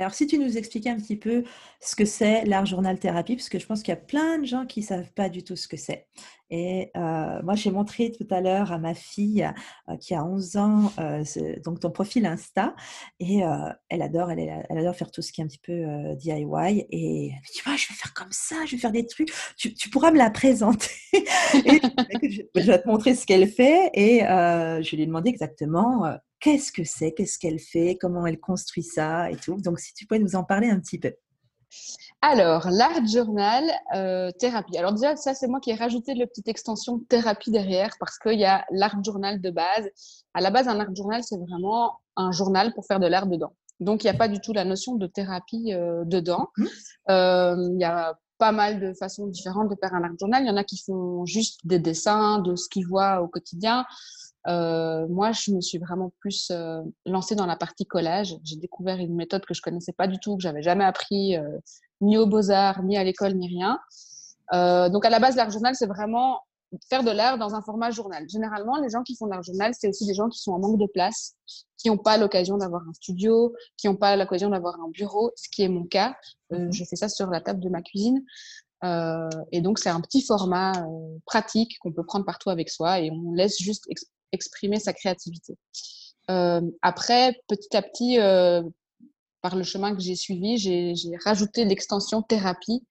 [0.00, 1.44] Alors, si tu nous expliquais un petit peu
[1.78, 4.46] ce que c'est l'art journal thérapie, parce que je pense qu'il y a plein de
[4.46, 6.06] gens qui ne savent pas du tout ce que c'est.
[6.48, 9.46] Et euh, moi, j'ai montré tout à l'heure à ma fille
[9.90, 11.22] euh, qui a 11 ans, euh,
[11.62, 12.74] donc ton profil Insta,
[13.20, 13.42] et
[13.90, 15.84] elle adore, elle, adore faire tout ce qui est un petit peu
[16.16, 16.86] DIY.
[16.88, 19.30] Et elle me je vais faire comme ça, je vais faire des trucs.
[19.58, 20.88] Tu, pourras me la présenter.
[21.12, 23.90] je, je, vais te montrer ce qu'elle fait.
[23.92, 28.82] Et je lui ai demandé exactement qu'est-ce que c'est, qu'est-ce qu'elle fait, comment elle construit
[28.82, 29.56] ça et tout.
[29.60, 31.12] Donc, si tu pouvais nous en parler un petit peu.
[32.22, 34.76] Alors, l'art journal euh, thérapie.
[34.76, 38.38] Alors déjà, ça, c'est moi qui ai rajouté la petite extension thérapie derrière parce qu'il
[38.38, 39.88] y a l'art journal de base.
[40.34, 43.54] À la base, un art journal, c'est vraiment un journal pour faire de l'art dedans.
[43.78, 46.48] Donc, il n'y a pas du tout la notion de thérapie euh, dedans.
[46.56, 46.66] Mmh.
[47.10, 50.42] Euh, il y a pas mal de façons différentes de faire un art journal.
[50.42, 53.86] Il y en a qui font juste des dessins de ce qu'ils voient au quotidien.
[54.48, 58.36] Euh, moi, je me suis vraiment plus euh, lancée dans la partie collage.
[58.42, 61.58] J'ai découvert une méthode que je connaissais pas du tout, que j'avais jamais appris euh,
[62.00, 63.78] ni aux beaux-arts, ni à l'école, ni rien.
[64.52, 66.40] Donc, à la base, l'art journal, c'est vraiment
[66.88, 68.28] faire de l'art dans un format journal.
[68.28, 70.58] Généralement, les gens qui font de l'art journal, c'est aussi des gens qui sont en
[70.58, 71.34] manque de place,
[71.76, 75.48] qui n'ont pas l'occasion d'avoir un studio, qui n'ont pas l'occasion d'avoir un bureau, ce
[75.50, 76.16] qui est mon cas.
[76.50, 78.24] Mmh je fais ça sur la table de ma cuisine.
[78.84, 83.00] Euh, et donc, c'est un petit format euh, pratique qu'on peut prendre partout avec soi
[83.00, 83.84] et on laisse juste
[84.32, 85.56] exprimer sa créativité.
[86.30, 88.62] Euh, après, petit à petit, euh,
[89.42, 92.86] par le chemin que j'ai suivi, j'ai rajouté l'extension thérapie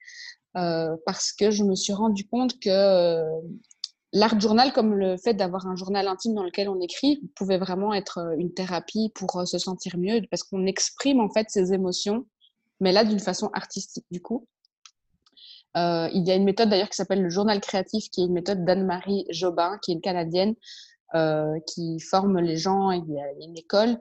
[0.57, 3.23] euh, parce que je me suis rendu compte que
[4.11, 7.93] l'art journal, comme le fait d'avoir un journal intime dans lequel on écrit, pouvait vraiment
[7.93, 12.25] être une thérapie pour se sentir mieux parce qu'on exprime en fait ses émotions,
[12.79, 14.47] mais là d'une façon artistique du coup.
[15.75, 18.65] Il y a une méthode d'ailleurs qui s'appelle le journal créatif, qui est une méthode
[18.65, 20.55] d'Anne-Marie Jobin, qui est une Canadienne,
[21.65, 22.91] qui forme les gens.
[22.91, 23.97] Il y a une école,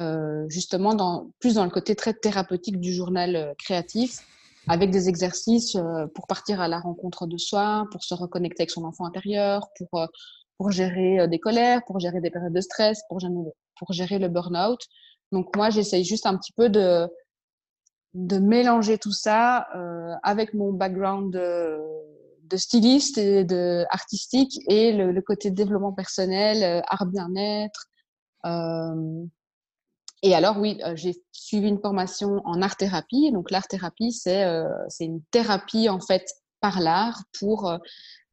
[0.00, 4.20] euh, justement, dans, plus dans le côté très thérapeutique du journal euh, créatif,
[4.68, 8.70] avec des exercices euh, pour partir à la rencontre de soi, pour se reconnecter avec
[8.70, 10.06] son enfant intérieur, pour, euh,
[10.56, 13.34] pour gérer des colères, pour gérer des périodes de stress, pour gérer,
[13.76, 14.80] pour gérer le burn-out.
[15.32, 17.08] Donc moi, j'essaye juste un petit peu de,
[18.14, 21.78] de mélanger tout ça euh, avec mon background de,
[22.52, 27.86] de styliste et de artistique et le, côté développement personnel, euh, art bien-être.
[28.44, 29.24] Euh,
[30.22, 33.32] et alors oui, euh, j'ai suivi une formation en art thérapie.
[33.32, 34.44] Donc l'art thérapie, c'est
[35.00, 37.76] une thérapie en fait par l'art pour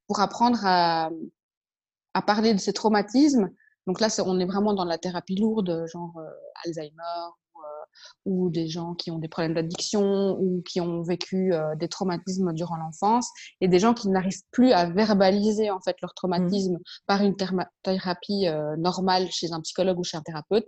[0.08, 1.10] pour apprendre à
[2.14, 3.50] à parler de ces traumatismes.
[3.88, 6.14] Donc là, on est vraiment dans la thérapie lourde, genre
[6.66, 7.30] Alzheimer,
[8.26, 12.54] ou des gens qui ont des problèmes d'addiction ou qui ont vécu euh, des traumatismes
[12.54, 13.30] durant l'enfance
[13.62, 16.84] et des gens qui n'arrivent plus à verbaliser en fait leur traumatisme mmh.
[17.08, 17.36] par une
[17.84, 20.66] thérapie euh, normale chez un psychologue ou chez un thérapeute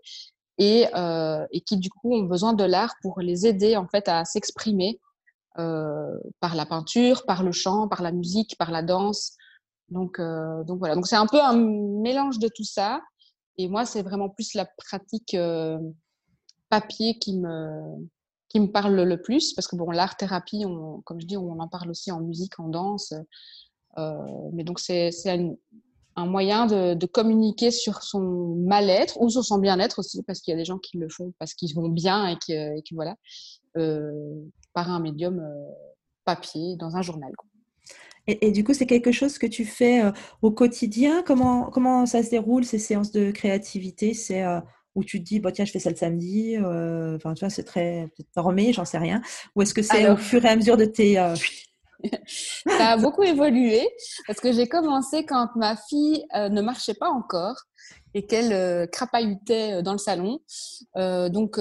[0.57, 4.07] et, euh, et qui du coup ont besoin de l'art pour les aider en fait
[4.07, 4.99] à s'exprimer
[5.53, 9.35] par la peinture, par le chant, par la musique, par la danse.
[9.89, 10.95] Donc, donc voilà.
[10.95, 13.01] Donc c'est un peu un mélange de tout ça.
[13.57, 15.35] Et moi, c'est vraiment plus la pratique
[16.71, 18.07] papier qui me,
[18.49, 21.59] qui me parle le plus, parce que bon, l'art thérapie, on, comme je dis, on
[21.59, 23.13] en parle aussi en musique, en danse.
[23.97, 24.13] Euh,
[24.53, 25.11] mais donc, c'est
[26.15, 30.55] un moyen de, communiquer sur son mal-être ou sur son bien-être aussi, parce qu'il y
[30.55, 33.15] a des gens qui le font parce qu'ils vont bien et que, voilà,
[33.77, 34.11] euh,
[34.73, 35.71] par un médium euh,
[36.25, 37.31] papier dans un journal.
[38.27, 40.03] Et, du coup, c'est quelque chose que tu fais
[40.41, 41.23] au quotidien?
[41.23, 44.13] Comment, comment ça se déroule ces séances de créativité?
[44.13, 44.43] C'est
[44.95, 46.57] où tu te dis, bah, tiens, je fais ça le samedi.
[46.57, 49.21] Enfin, tu vois, c'est très formé, j'en sais rien.
[49.55, 51.17] Ou est-ce que c'est au fur et à mesure de tes
[52.67, 53.87] ça a beaucoup évolué
[54.27, 57.55] parce que j'ai commencé quand ma fille euh, ne marchait pas encore
[58.13, 60.39] et qu'elle euh, crapahutait euh, dans le salon.
[60.95, 61.59] donc,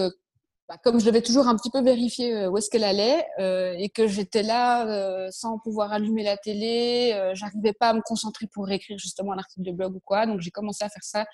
[0.69, 4.07] bah, comme je devais toujours un petit peu vérifier où est-ce qu'elle allait et que
[4.07, 9.33] j'étais là sans pouvoir allumer la télé, j'arrivais pas à me concentrer pour écrire justement
[9.33, 10.27] un article de blog ou quoi.
[10.27, 11.27] Donc, j'ai commencé à faire ça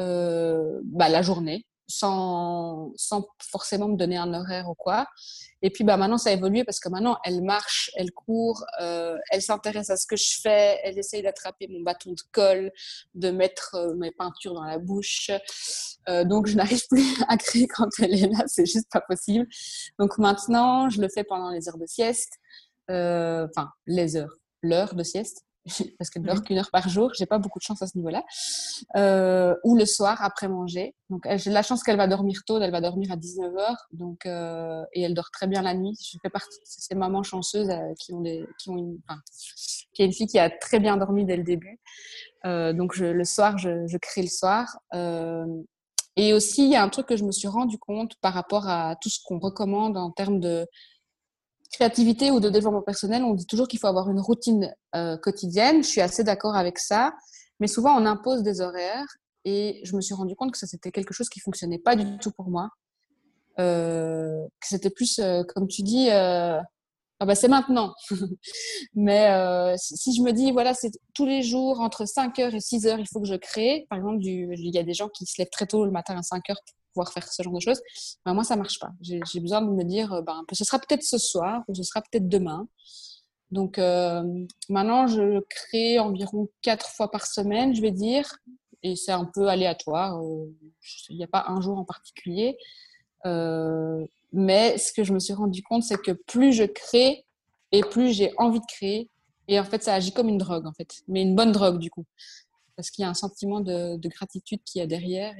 [0.00, 5.06] bah, la journée sans, sans forcément me donner un horaire ou quoi.
[5.62, 9.18] Et puis bah, maintenant, ça a évolué parce que maintenant, elle marche, elle court, euh,
[9.30, 12.72] elle s'intéresse à ce que je fais, elle essaye d'attraper mon bâton de colle,
[13.14, 15.30] de mettre euh, mes peintures dans la bouche.
[16.08, 19.46] Euh, donc, je n'arrive plus à créer quand elle est là, c'est juste pas possible.
[19.98, 22.38] Donc maintenant, je le fais pendant les heures de sieste,
[22.88, 25.44] enfin, les heures, l'heure de sieste.
[25.98, 27.96] parce qu'elle ne dort qu'une heure par jour, j'ai pas beaucoup de chance à ce
[27.96, 28.24] niveau-là.
[28.96, 30.94] Euh, ou le soir après manger.
[31.08, 34.82] Donc j'ai la chance qu'elle va dormir tôt, elle va dormir à 19h, donc euh,
[34.92, 35.96] et elle dort très bien la nuit.
[36.00, 39.20] Je fais partie de ces mamans chanceuses euh, qui ont des, qui ont une, enfin,
[39.92, 41.80] qui a une fille qui a très bien dormi dès le début.
[42.44, 44.78] donc je, le soir, je, je, crée le soir.
[46.16, 48.68] et aussi, il y a un truc que je me suis rendu compte par rapport
[48.68, 50.66] à tout ce qu'on recommande en termes de
[51.72, 55.82] créativité ou de développement personnel, on dit toujours qu'il faut avoir une routine euh, quotidienne.
[55.82, 57.12] Je suis assez d'accord avec ça,
[57.60, 59.06] mais souvent on impose des horaires
[59.44, 62.18] et je me suis rendu compte que ça c'était quelque chose qui fonctionnait pas du
[62.18, 62.70] tout pour moi.
[63.58, 66.60] Euh, que c'était plus, euh, comme tu dis, euh,
[67.22, 67.94] ah bah c'est maintenant.
[68.94, 72.98] mais euh, si je me dis voilà c'est tous les jours entre 5h et 6h
[72.98, 73.86] il faut que je crée.
[73.90, 76.22] Par exemple, il y a des gens qui se lèvent très tôt le matin à
[76.22, 76.54] 5h
[76.92, 77.80] pouvoir faire ce genre de choses.
[78.24, 78.90] Ben, moi, ça marche pas.
[79.00, 82.02] J'ai besoin de me dire, euh, ben, ce sera peut-être ce soir ou ce sera
[82.02, 82.68] peut-être demain.
[83.50, 84.22] Donc euh,
[84.68, 88.36] maintenant, je crée environ quatre fois par semaine, je vais dire,
[88.82, 90.22] et c'est un peu aléatoire.
[90.22, 90.46] Euh,
[91.08, 92.56] il n'y a pas un jour en particulier.
[94.32, 97.24] mais ce que je me suis rendu compte, c'est que plus je crée
[97.72, 99.10] et plus j'ai envie de créer.
[99.48, 101.90] Et en fait, ça agit comme une drogue, en fait, mais une bonne drogue du
[101.90, 102.04] coup,
[102.76, 105.34] parce qu'il y a un sentiment de, de gratitude qui a derrière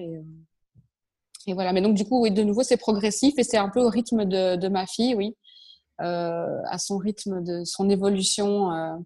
[1.46, 1.72] et voilà.
[1.72, 4.24] Mais donc, du coup, oui, de nouveau, c'est progressif et c'est un peu au rythme
[4.24, 5.36] de, ma fille, oui.
[6.00, 8.72] Euh, à son rythme de son évolution.
[8.72, 8.96] Euh,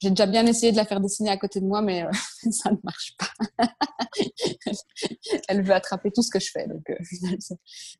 [0.00, 2.10] j'ai déjà bien essayé de la faire dessiner à côté de moi, mais euh,
[2.50, 3.66] ça ne marche pas.
[5.48, 6.94] Elle veut attraper tout ce que je fais, donc euh,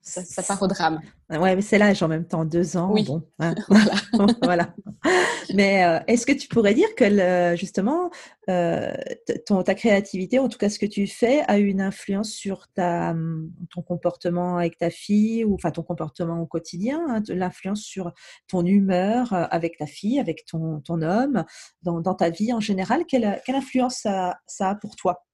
[0.03, 1.01] ça, ça, part au drame.
[1.31, 2.91] Ouais, mais c'est l'âge en même temps, deux ans.
[2.93, 3.05] Oui.
[3.05, 3.55] Bon, hein.
[4.43, 4.75] voilà.
[5.55, 8.11] Mais euh, est-ce que tu pourrais dire que justement,
[9.47, 12.69] ton, ta créativité, en tout cas ce que tu fais, a eu une influence sur
[12.75, 13.15] ta,
[13.73, 18.13] ton comportement avec ta fille, ou enfin ton comportement au quotidien, hein, l'influence sur
[18.49, 21.45] ton humeur avec ta fille, avec ton, ton homme,
[21.83, 23.05] dans, ta vie en général?
[23.07, 25.25] Quelle, quelle influence ça, ça, a pour toi?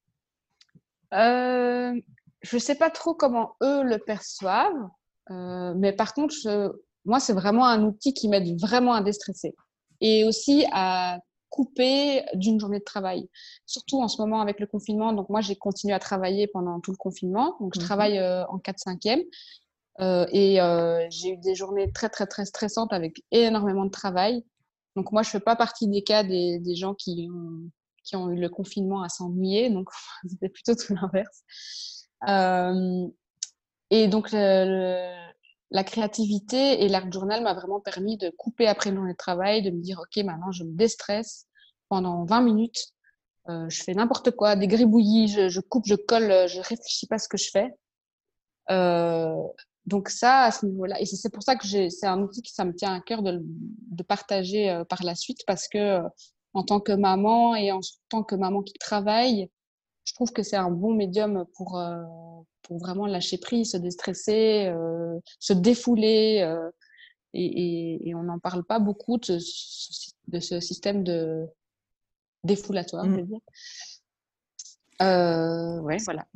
[1.15, 2.01] Euh,
[2.43, 4.89] Je ne sais pas trop comment eux le perçoivent,
[5.31, 6.35] euh, mais par contre,
[7.05, 9.55] moi, c'est vraiment un outil qui m'aide vraiment à déstresser
[10.01, 13.29] et aussi à couper d'une journée de travail.
[13.65, 15.13] Surtout en ce moment avec le confinement.
[15.13, 17.57] Donc moi, j'ai continué à travailler pendant tout le confinement.
[17.61, 19.23] Donc je mmh travaille euh, en 4-5e.
[20.33, 24.45] et j'ai eu des journées très, très, très stressantes avec énormément de travail.
[24.97, 27.71] Donc moi, je fais pas partie des cas des, des gens qui ont,
[28.07, 29.69] qui ont eu le confinement à s'ennuyer.
[29.69, 29.91] Donc
[30.29, 31.43] c'était plutôt tout l'inverse.
[32.29, 33.07] Euh,
[33.91, 39.13] et donc la créativité et l'art journal m'a vraiment permis de couper après le journée
[39.13, 41.47] de travail, de me dire ok, maintenant je me déstresse
[41.89, 42.87] pendant 20 minutes.
[43.49, 47.19] Euh, je fais n'importe quoi, des gribouillis, je, coupe, je colle, je réfléchis pas à
[47.19, 47.71] ce que je fais.
[48.71, 49.37] Euh,
[49.85, 52.65] donc ça, à ce niveau-là, et c'est pour ça que c'est un outil qui ça
[52.65, 53.41] me tient à cœur de,
[54.09, 56.01] partager par la suite parce que
[56.57, 59.51] en tant que maman et en tant que maman qui travaille,
[60.05, 62.03] je trouve que c'est un bon médium pour euh,
[62.63, 64.73] pour vraiment lâcher prise, se déstresser,
[65.39, 66.45] se défouler.
[67.33, 69.39] Et, et, et, on n'en parle pas beaucoup de,
[70.29, 71.47] de ce système de
[72.43, 73.11] défoulatoire, mmh.
[73.11, 73.41] je veux dire.
[75.85, 76.27] ouais, voilà.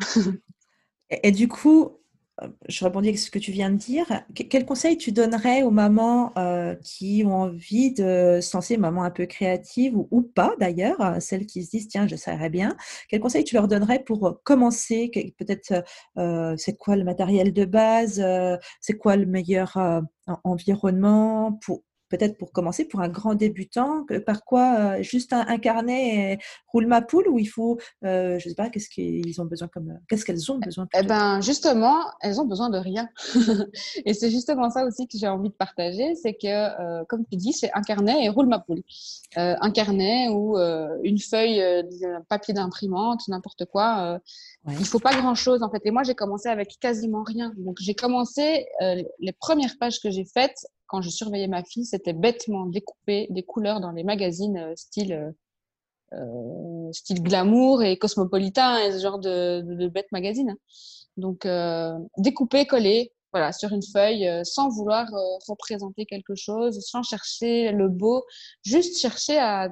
[1.10, 1.99] et, et, du coup,
[2.68, 4.06] je répondis à ce que tu viens de dire.
[4.34, 9.10] Quel conseil tu donnerais aux mamans euh, qui ont envie de se lancer, mamans un
[9.10, 12.76] peu créatives ou, pas d'ailleurs, euh, celles qui se disent tiens, je serais bien.
[13.08, 15.10] Quel conseil tu leur donnerais pour commencer?
[15.38, 15.84] Peut-être
[16.18, 18.24] euh, c'est quoi le matériel de base
[18.80, 19.76] C'est quoi le meilleur
[20.44, 26.38] environnement pour peut-être pour commencer, pour un grand débutant, par quoi Juste un, carnet
[26.72, 29.98] roule ma poule ou il faut, je ne sais pas, qu'est-ce qu'ils ont besoin comme,
[30.08, 33.08] qu'est-ce qu'elles ont besoin Eh ben, justement, elles ont besoin de rien.
[34.04, 37.52] et c'est justement ça aussi que j'ai envie de partager, c'est que, comme tu dis,
[37.52, 38.82] c'est un carnet et roule ma poule.
[39.36, 40.58] un carnet ou
[41.04, 44.20] une feuille, un papier d'imprimante, n'importe quoi.
[44.68, 45.82] Il Il faut pas grand-chose en fait.
[45.84, 47.52] Et moi, j'ai commencé avec quasiment rien.
[47.56, 52.12] Donc, j'ai commencé les premières pages que j'ai faites quand je surveillais ma fille, c'était
[52.12, 55.30] bêtement découper des couleurs dans les magazines euh, style, euh,
[56.14, 60.56] euh, style glamour et cosmopolitain et ce genre de, de, bêtes magazines.
[61.16, 61.46] Donc,
[62.16, 65.06] découper, coller, voilà, sur une feuille, sans vouloir
[65.46, 68.24] représenter quelque chose, sans chercher le beau,
[68.64, 69.68] juste chercher à,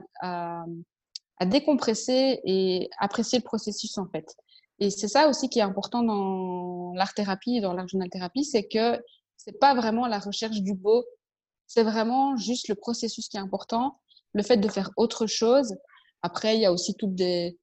[1.46, 4.36] décompresser et apprécier le processus en fait.
[4.78, 9.00] Et c'est ça aussi qui est important dans l'art-thérapie et dans l'art thérapie, c'est que
[9.38, 11.04] c'est pas vraiment la recherche du beau,
[11.66, 14.00] c'est vraiment juste le processus qui est important,
[14.34, 15.74] le fait de faire autre chose.
[16.22, 17.58] Après, il y a aussi toutes des,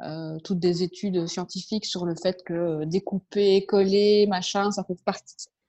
[0.00, 4.96] euh, toutes des études scientifiques sur le fait que découper, coller, machin, ça peut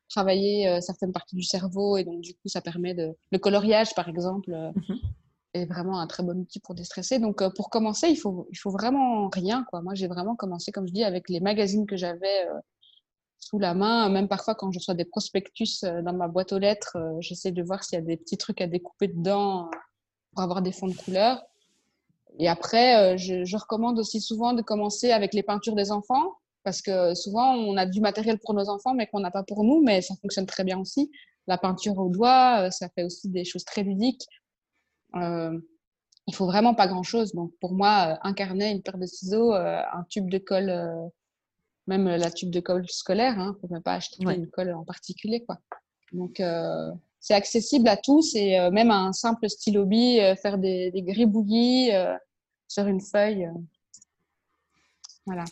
[0.07, 3.15] travailler euh, certaines parties du cerveau et donc du coup, ça permet de...
[3.31, 4.95] Le coloriage, par exemple, euh, mmh
[5.55, 7.17] est vraiment un très bon outil pour déstresser.
[7.17, 9.65] Donc, pour commencer, il faut, il faut vraiment rien.
[9.67, 9.81] Quoi.
[9.81, 12.45] Moi, j'ai vraiment commencé, comme je dis, avec les magazines que j'avais
[13.57, 14.09] la main.
[14.09, 17.51] Même parfois, quand je reçois des prospectus euh, dans ma boîte aux lettres, euh, j'essaie
[17.51, 19.77] de voir s'il y a des petits trucs à découper dedans euh,
[20.31, 21.41] pour avoir des fonds de couleur.
[22.37, 27.15] Et après, je, recommande aussi souvent de commencer avec les peintures des enfants, parce que
[27.15, 30.01] souvent, on a du matériel pour nos enfants, mais qu'on n'a pas pour nous, mais
[30.01, 31.11] ça fonctionne très bien aussi.
[31.47, 34.25] La peinture au doigt, ça fait aussi des choses très ludiques.
[35.15, 37.33] Il faut vraiment pas grand-chose.
[37.33, 41.11] Donc, pour moi, un carnet, une paire de ciseaux, un tube de colle
[41.87, 44.47] même euh, la tube de colle scolaire, il hein, ne faut même pas acheter une
[44.47, 45.43] colle en particulier.
[45.45, 45.57] Quoi.
[46.11, 50.91] Donc, euh, c'est accessible à tous et euh, même un simple stylo bille, faire des,
[50.91, 51.91] des gribouillis
[52.67, 53.49] sur une feuille.
[55.25, 55.45] voilà.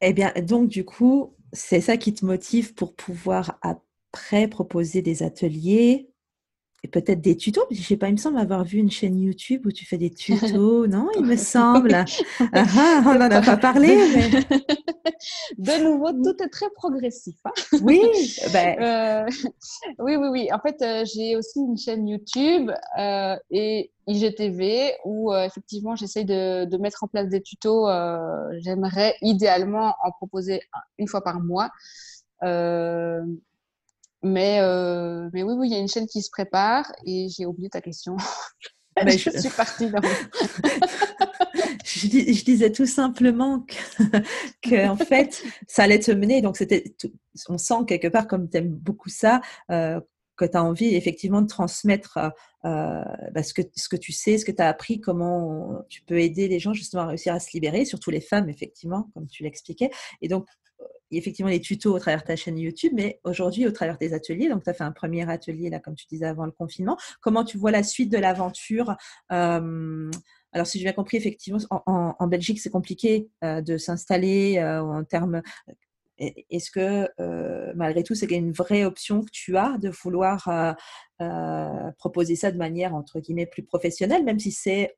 [0.00, 5.22] Eh bien, donc, du coup, c'est ça qui te motive pour pouvoir après proposer des
[5.22, 6.10] ateliers
[6.86, 7.66] et peut-être des tutos.
[7.70, 10.10] Je sais pas, il me semble avoir vu une chaîne YouTube où tu fais des
[10.14, 12.04] tutos, non Il me semble.
[12.52, 13.96] Ah, ah, on n'en a pas parlé.
[14.14, 14.30] Mais...
[15.58, 17.36] De nouveau, tout est très progressif.
[17.44, 17.50] Hein.
[17.82, 18.00] oui,
[18.52, 18.78] ben...
[18.80, 19.26] euh,
[19.98, 20.48] oui, oui, oui.
[20.52, 26.64] En fait, euh, j'ai aussi une chaîne YouTube euh, et IGTV où effectivement j'essaye de,
[26.66, 27.86] de, mettre en place des tutos.
[28.60, 30.60] J'aimerais idéalement en proposer
[30.98, 31.70] une fois par mois.
[34.22, 37.46] Mais, euh, mais oui, oui, il y a une chaîne qui se prépare et j'ai
[37.46, 38.16] oublié ta question.
[38.98, 39.28] Ah ben, je...
[39.28, 40.00] suis partie dans...
[41.84, 43.66] je, je, disais tout simplement
[44.62, 46.40] que, en fait, ça allait te mener.
[46.40, 46.96] Donc, c'était,
[47.50, 50.00] on sent quelque part, comme tu aimes beaucoup ça, euh,
[50.36, 52.18] que tu as envie effectivement de transmettre
[52.64, 56.02] euh, bah, ce, que, ce que tu sais, ce que tu as appris, comment tu
[56.02, 59.26] peux aider les gens justement à réussir à se libérer, surtout les femmes, effectivement, comme
[59.26, 59.90] tu l'expliquais.
[60.22, 60.46] Et donc,
[61.10, 64.48] effectivement les tutos au travers de ta chaîne YouTube, mais aujourd'hui au travers des ateliers.
[64.48, 66.96] Donc, tu as fait un premier atelier, là, comme tu disais, avant le confinement.
[67.20, 68.96] Comment tu vois la suite de l'aventure
[69.32, 70.10] euh,
[70.52, 75.04] alors, si j'ai bien compris, effectivement, en, Belgique, c'est compliqué euh, de s'installer euh, en
[75.04, 75.42] termes.
[76.18, 77.08] Est-ce que,
[77.74, 80.48] malgré tout, c'est une vraie option que tu as de vouloir
[81.98, 84.96] proposer ça de manière, entre guillemets, plus professionnelle, même si c'est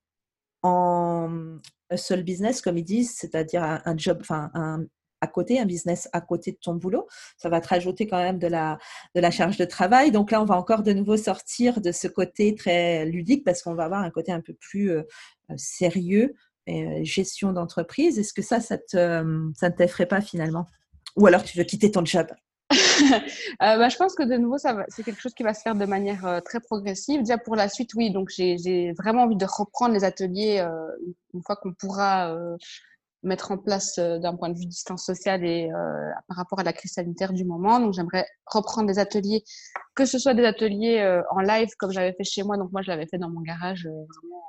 [0.62, 1.58] en
[1.96, 4.84] seul business, comme ils disent, c'est-à-dire un, job, enfin, un,
[5.20, 7.06] à côté, un business à côté de ton boulot.
[7.36, 8.78] Ça va te rajouter quand même de la,
[9.14, 10.10] de la charge de travail.
[10.10, 13.74] Donc là, on va encore de nouveau sortir de ce côté très ludique parce qu'on
[13.74, 15.02] va avoir un côté un peu plus euh,
[15.50, 16.34] euh, sérieux,
[16.68, 18.18] euh, gestion d'entreprise.
[18.18, 20.66] Est-ce que ça, ça, te, ça ne t'effraie pas finalement?
[21.16, 22.26] Ou alors tu veux quitter ton job?
[23.60, 26.42] Bah, je pense que de nouveau, c'est quelque chose qui va se faire de manière
[26.44, 27.20] très progressive.
[27.20, 28.10] Déjà pour la suite, oui.
[28.10, 30.66] Donc j'ai vraiment envie de reprendre les ateliers
[31.32, 32.36] une fois qu'on pourra
[33.22, 36.62] mettre en place euh, d'un point de vue distance sociale et euh, par rapport à
[36.62, 37.80] la crise sanitaire du moment.
[37.80, 39.42] Donc, j'aimerais reprendre des ateliers,
[39.94, 42.56] que ce soit des ateliers euh, en live comme j'avais fait chez moi.
[42.56, 44.42] Donc, moi, je l'avais fait dans mon garage, vraiment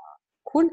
[0.44, 0.72] cool.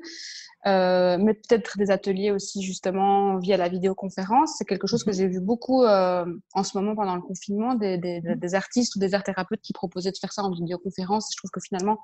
[0.65, 4.55] mais peut-être des ateliers aussi justement via la vidéoconférence.
[4.57, 5.17] C'est quelque chose que mhm.
[5.17, 8.37] j'ai vu beaucoup en ce moment pendant le confinement, des, des, mhm.
[8.37, 11.29] des artistes ou des art thérapeutes qui proposaient de faire ça en vidéoconférence.
[11.31, 11.99] Je trouve que finalement,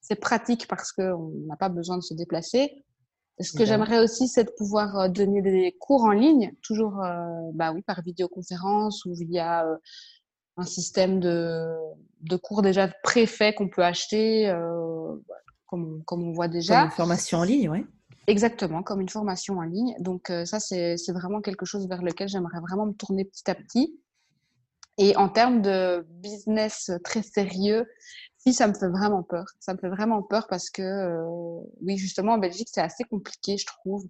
[0.00, 2.84] c'est pratique parce qu'on n'a pas besoin de se déplacer.
[3.42, 7.50] Ce que j'aimerais aussi, c'est de pouvoir euh, donner des cours en ligne, toujours euh,
[7.54, 9.76] bah oui, par vidéoconférence ou via euh,
[10.56, 11.74] un système de,
[12.20, 14.52] de cours déjà préfet qu'on peut acheter,
[15.66, 16.82] comme, comme, on voit déjà.
[16.82, 17.86] Comme une formation en ligne, oui.
[18.26, 19.94] Exactement, comme une formation en ligne.
[19.98, 23.98] Donc ça, c'est vraiment quelque chose vers lequel j'aimerais vraiment me tourner petit à petit.
[24.98, 27.86] Et en termes de business très sérieux,
[28.44, 29.46] Si, ça me fait vraiment peur.
[29.60, 33.56] Ça me fait vraiment peur parce que, euh, oui, justement, en Belgique, c'est assez compliqué,
[33.56, 34.04] je trouve,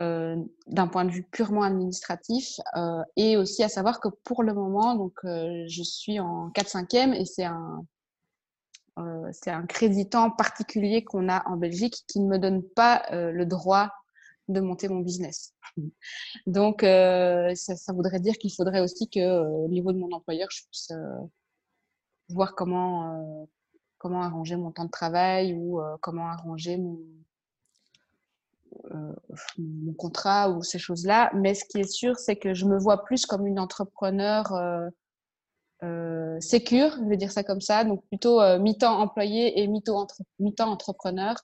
[0.00, 0.36] euh,
[0.66, 2.58] d'un point de vue purement administratif.
[2.76, 7.24] Euh, et aussi à savoir que pour le moment, donc, je suis en 4-5e et
[7.24, 7.84] c'est un,
[9.32, 13.92] c'est un créditant particulier qu'on a en Belgique qui ne me donne pas le droit
[14.48, 15.54] de monter mon business.
[16.46, 20.92] Donc, ça, voudrait dire qu'il faudrait aussi que, au niveau de mon employeur, je puisse
[22.28, 23.44] voir comment, euh,
[23.98, 26.98] comment arranger mon temps de travail ou euh, comment arranger mon,
[28.92, 29.14] euh,
[29.58, 31.30] mon contrat ou ces choses-là.
[31.34, 34.52] Mais ce qui est sûr, c'est que je me vois plus comme une entrepreneur
[35.82, 40.16] euh, sécure, je vais dire ça comme ça, donc plutôt mi-temps employé et mi-temps entre,
[40.38, 41.34] mi entrepreneur,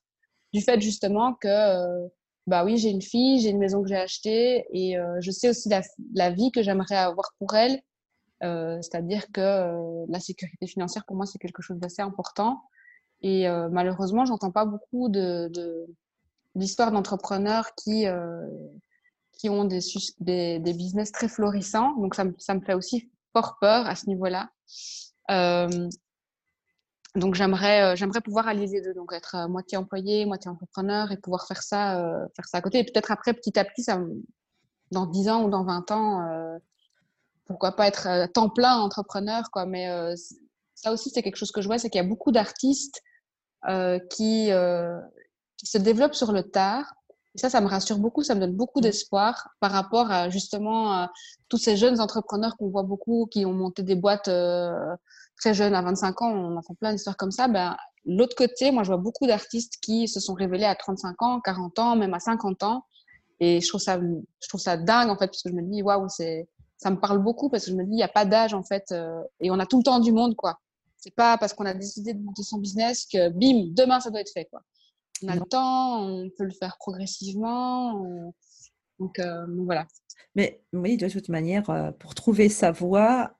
[0.52, 2.08] du fait justement que,
[2.46, 5.68] bah oui, j'ai une fille, j'ai une maison que j'ai achetée et je sais aussi
[6.14, 7.80] la, vie que j'aimerais avoir pour elle.
[7.80, 7.89] euh,
[8.42, 12.62] c'est-à-dire que euh, la sécurité financière, pour moi, c'est quelque chose d'assez important.
[13.22, 15.50] Et euh, malheureusement, j'entends pas beaucoup de,
[16.54, 18.06] d'histoires d'entrepreneurs qui,
[19.32, 19.80] qui ont des,
[20.20, 21.96] des, des, business très florissants.
[21.98, 24.48] Donc, ça, ça, me fait aussi fort peur à ce niveau-là.
[27.14, 31.46] donc, j'aimerais, j'aimerais pouvoir allier les deux, donc être moitié employé, moitié entrepreneur et pouvoir
[31.46, 32.78] faire ça, faire ça à côté.
[32.78, 34.00] Et peut-être après, petit à petit, ça,
[34.92, 36.58] dans 10 ans ou dans 20 ans,
[37.50, 39.66] pourquoi pas être euh, temps plein entrepreneur, quoi.
[39.66, 40.14] Mais euh,
[40.76, 43.02] ça aussi, c'est quelque chose que je vois, c'est qu'il y a beaucoup d'artistes
[43.68, 44.50] euh, qui,
[45.56, 46.94] qui se développent sur le tard.
[47.34, 48.82] Et ça, ça me rassure beaucoup, ça me donne beaucoup mmh.
[48.82, 51.08] d'espoir par rapport à justement
[51.48, 54.30] tous ces jeunes entrepreneurs qu'on voit beaucoup, qui ont monté des boîtes
[55.36, 57.48] très jeunes, à 25 ans, on entend plein d'histoires comme ça.
[57.48, 57.76] Ben,
[58.06, 61.78] L'autre côté, moi, je vois beaucoup d'artistes qui se sont révélés à 35 ans, 40
[61.78, 62.84] ans, même à 50 ans.
[63.40, 65.82] Et je trouve ça, je trouve ça dingue, en fait, parce que je me dis,
[65.82, 66.48] waouh, c'est
[66.80, 68.62] ça me parle beaucoup parce que je me dis, il n'y a pas d'âge en
[68.62, 70.58] fait, euh, et on a tout le temps du monde, quoi.
[70.96, 74.20] C'est pas parce qu'on a décidé de monter son business que bim, demain ça doit
[74.20, 74.62] être fait, quoi.
[75.22, 78.02] On a le temps, on peut le faire progressivement.
[78.06, 78.30] Euh,
[78.98, 79.20] donc,
[79.64, 79.86] voilà.
[80.34, 83.34] Mais oui, de toute manière, euh, pour trouver sa voie,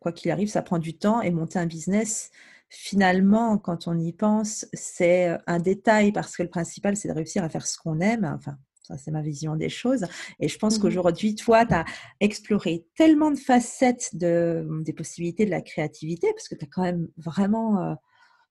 [0.00, 2.30] quoi qu'il arrive, ça prend du temps et monter un business,
[2.70, 7.44] finalement, quand on y pense, c'est un détail parce que le principal, c'est de réussir
[7.44, 8.24] à faire ce qu'on aime.
[8.24, 8.56] Enfin,
[8.96, 10.06] c'est ma vision des choses.
[10.40, 11.84] Et je pense mmh qu'aujourd'hui, toi, tu as
[12.20, 16.82] exploré tellement de facettes de, des possibilités de la créativité, parce que tu as quand
[16.82, 17.94] même vraiment euh,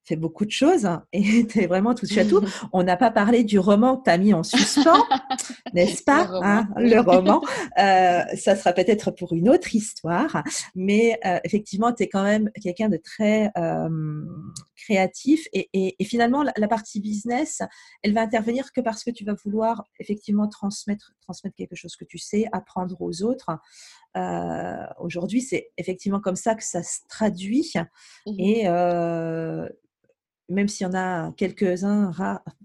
[0.03, 2.41] fait beaucoup de choses hein, et tu es vraiment touché à tout.
[2.71, 5.03] On n'a pas parlé du roman que tu as mis en suspens,
[5.73, 6.25] n'est-ce pas
[6.77, 7.41] Le roman.
[7.77, 10.43] Hein, euh, ça sera peut-être pour une autre histoire,
[10.75, 13.51] mais euh, effectivement, tu es quand même quelqu'un de très
[14.87, 17.61] créatif et, et, finalement, la, partie business,
[18.03, 22.05] elle va intervenir que parce que tu vas vouloir effectivement transmettre, transmettre quelque chose que
[22.05, 23.49] tu sais, apprendre aux autres.
[24.99, 27.73] Aujourd'hui, c'est effectivement comme ça que ça se traduit.
[28.25, 28.67] Mmh et
[30.49, 32.13] même s'il y en a quelques-uns,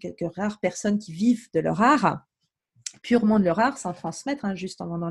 [0.01, 2.25] quelques rares personnes qui vivent de leur art,
[3.01, 5.11] purement de leur art, sans transmettre, hein, juste en vendant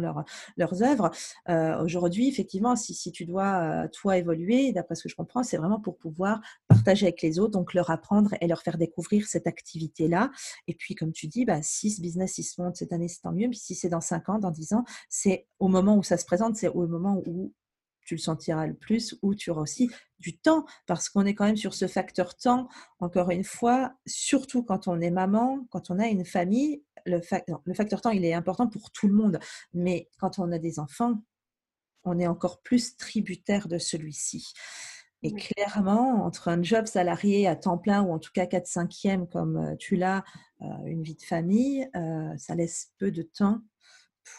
[0.58, 1.12] leurs œuvres.
[1.50, 5.58] Euh, aujourd'hui, effectivement, si, tu dois, euh, toi, évoluer, d'après ce que je comprends, c'est
[5.58, 9.48] vraiment pour pouvoir partager avec les autres, donc leur apprendre et leur faire découvrir cette
[9.48, 10.32] activité-là.
[10.68, 13.32] Et puis, comme tu dis, bah, si ce business, se monte cette année, c'est tant
[13.32, 13.48] mieux.
[13.48, 16.26] Mais si c'est dans 5 ans, dans 10 ans, c'est au moment où ça se
[16.26, 17.54] présente, c'est au moment où
[18.06, 21.46] tu le sentiras le plus, ou tu auras aussi du temps, parce qu'on est quand
[21.46, 22.68] même sur ce facteur temps,
[23.00, 27.22] encore une fois, surtout quand on est maman, quand on a une famille, le,
[27.66, 29.40] le facteur temps, il est important pour tout le monde,
[29.74, 31.22] mais quand on a des enfants,
[32.04, 34.54] on est encore plus tributaire de celui-ci.
[35.24, 39.58] Et clairement, entre un job salarié à temps plein ou en tout cas 4-5e comme
[39.58, 40.24] euh, tu l'as,
[40.62, 43.62] euh, une vie de famille, euh, ça laisse peu de temps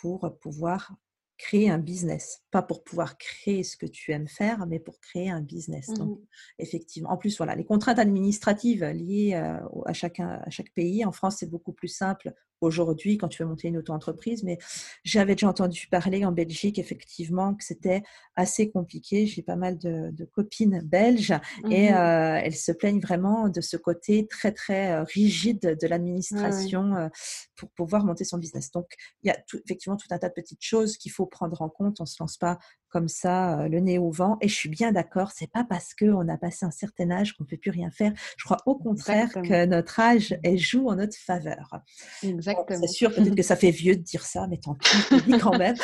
[0.01, 0.93] pour pouvoir
[1.39, 2.43] créer un business.
[2.51, 5.87] Pas pour pouvoir créer ce que tu aimes faire, mais pour créer un business.
[5.89, 6.25] Donc, mmh
[6.59, 7.11] effectivement.
[7.11, 11.05] En plus, voilà, les contraintes administratives liées à, chacun, à chaque pays.
[11.05, 12.33] En France, c'est beaucoup plus simple
[12.63, 14.59] aujourd'hui quand tu veux monter une auto-entreprise, mais
[15.05, 18.03] j'avais déjà entendu parler en Belgique effectivement que c'était
[18.37, 19.27] assez compliqué.
[19.27, 21.35] J'ai pas mal de, copines belges
[21.71, 25.87] et mmh euh, elles se plaignent vraiment de ce côté très très euh, rigide de
[25.87, 27.09] l'administration euh,
[27.57, 28.71] pour pouvoir monter son business.
[28.71, 28.87] Donc
[29.23, 32.01] il y a effectivement tout un tas de petites choses qu'il faut prendre en compte.
[32.01, 32.59] On se lance pas
[32.93, 34.37] comme ça, le nez au vent.
[34.41, 37.45] Et je suis bien d'accord, c'est pas parce qu'on a passé un certain âge qu'on
[37.45, 38.13] ne peut plus rien faire.
[38.37, 41.81] Je crois au contraire que notre âge elle joue en notre faveur.
[42.23, 42.81] Exactement.
[42.81, 45.21] c'est sûr, peut-être que ça fait vieux de dire ça, mais tant pis, je le
[45.23, 45.77] dis quand même.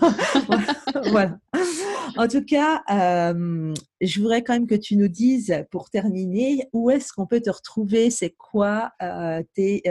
[1.10, 1.38] voilà.
[2.16, 7.12] En tout cas, je voudrais quand même que tu nous dises, pour terminer, où est-ce
[7.12, 8.10] qu'on peut te retrouver?
[8.10, 8.92] C'est quoi
[9.54, 9.82] tes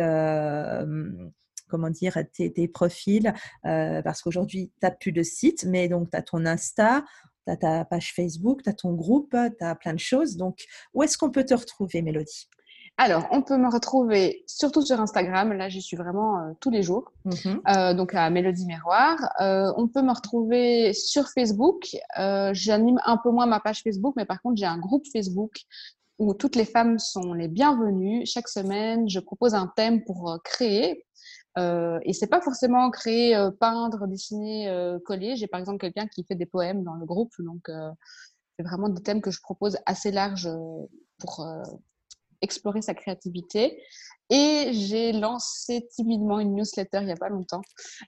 [1.67, 3.33] comment dire, tes, profils,
[3.65, 7.03] euh, parce qu'aujourd'hui, tu n'as plus de site, mais donc tu as ton Insta.
[7.45, 10.37] tu as ta page Facebook, tu as ton groupe, tu as plein de choses.
[10.37, 12.49] Donc, où est-ce qu'on peut te retrouver, Mélodie?
[12.97, 15.51] Alors, on peut me retrouver surtout sur Instagram.
[15.51, 17.11] Là, j'y suis vraiment euh, tous les jours.
[17.25, 17.61] Mhm.
[17.67, 19.17] Euh, donc, à Mélodie Miroir.
[19.41, 21.87] Euh, on peut me retrouver sur Facebook.
[22.53, 25.51] J'anime un peu moins ma page Facebook, mais par contre, j'ai un groupe Facebook
[26.19, 28.25] où toutes les femmes sont les bienvenues.
[28.25, 31.05] Chaque semaine, je propose un thème pour créer.
[31.57, 35.35] Et c'est pas forcément créer, peindre, dessiner, coller.
[35.35, 37.33] J'ai par exemple quelqu'un qui fait des poèmes dans le groupe.
[37.39, 37.69] Donc,
[38.57, 40.49] c'est vraiment des thèmes que je propose assez larges
[41.19, 41.45] pour
[42.41, 43.81] explorer sa créativité.
[44.31, 47.61] Et j'ai lancé timidement une newsletter il n'y a pas longtemps.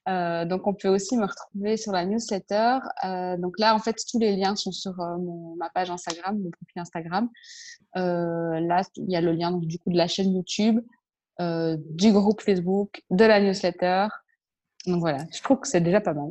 [0.09, 2.79] Euh, donc, on peut aussi me retrouver sur la newsletter.
[3.05, 5.17] Euh, donc là, en fait, tous les liens sont sur euh,
[5.57, 7.29] ma page Instagram, mon profil Instagram.
[7.93, 10.79] là, il y a le lien du coup de la chaîne YouTube,
[11.39, 14.07] du groupe Facebook, de la newsletter.
[14.87, 16.29] Donc voilà, je trouve que c'est déjà pas mal.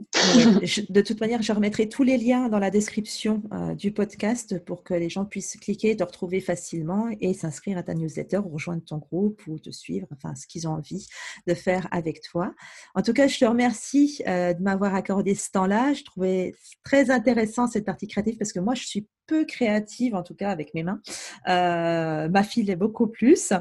[0.89, 4.83] de toute manière, je remettrai tous les liens dans la description euh, du podcast pour
[4.83, 8.83] que les gens puissent cliquer, te retrouver facilement et s'inscrire à ta newsletter ou rejoindre
[8.83, 11.07] ton groupe ou te suivre, enfin ce qu'ils ont envie
[11.47, 12.55] de faire avec toi.
[12.95, 15.93] En tout cas, je te remercie euh, de m'avoir accordé ce temps-là.
[15.93, 20.23] Je trouvais très intéressant cette partie créative parce que moi, je suis peu créative, en
[20.23, 21.03] tout cas avec mes mains.
[21.49, 23.53] Euh, ma fille est beaucoup plus.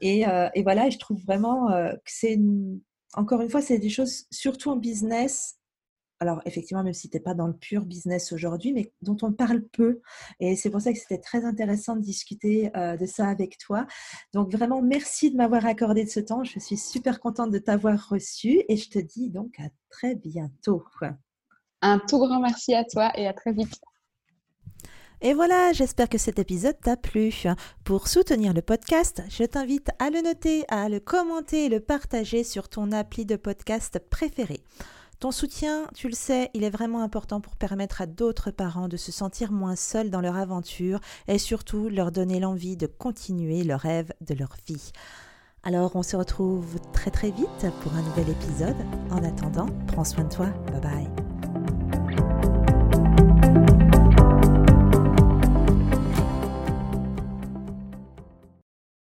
[0.00, 0.24] Et,
[0.62, 2.80] voilà, je trouve vraiment que c'est une
[3.14, 5.60] encore une fois, c'est des choses, surtout en business,
[6.20, 9.32] alors effectivement, même si tu n'es pas dans le pur business aujourd'hui, mais dont on
[9.32, 10.02] parle peu.
[10.38, 13.86] Et c'est pour ça que c'était très intéressant de discuter euh, de ça avec toi.
[14.34, 16.44] Donc vraiment, merci de m'avoir accordé de ce temps.
[16.44, 20.84] Je suis super contente de t'avoir reçu et je te dis donc à très bientôt.
[21.80, 23.80] Un tout grand merci à toi et à très vite.
[25.22, 27.30] Et voilà, j'espère que cet épisode t'a plu.
[27.84, 32.42] Pour soutenir le podcast, je t'invite à le noter, à le commenter et le partager
[32.42, 34.62] sur ton appli de podcast préféré.
[35.18, 38.96] Ton soutien, tu le sais, il est vraiment important pour permettre à d'autres parents de
[38.96, 43.74] se sentir moins seuls dans leur aventure et surtout leur donner l'envie de continuer le
[43.74, 44.92] rêve de leur vie.
[45.62, 48.76] Alors on se retrouve très très vite pour un nouvel épisode.
[49.10, 50.46] En attendant, prends soin de toi.
[50.72, 51.19] Bye bye.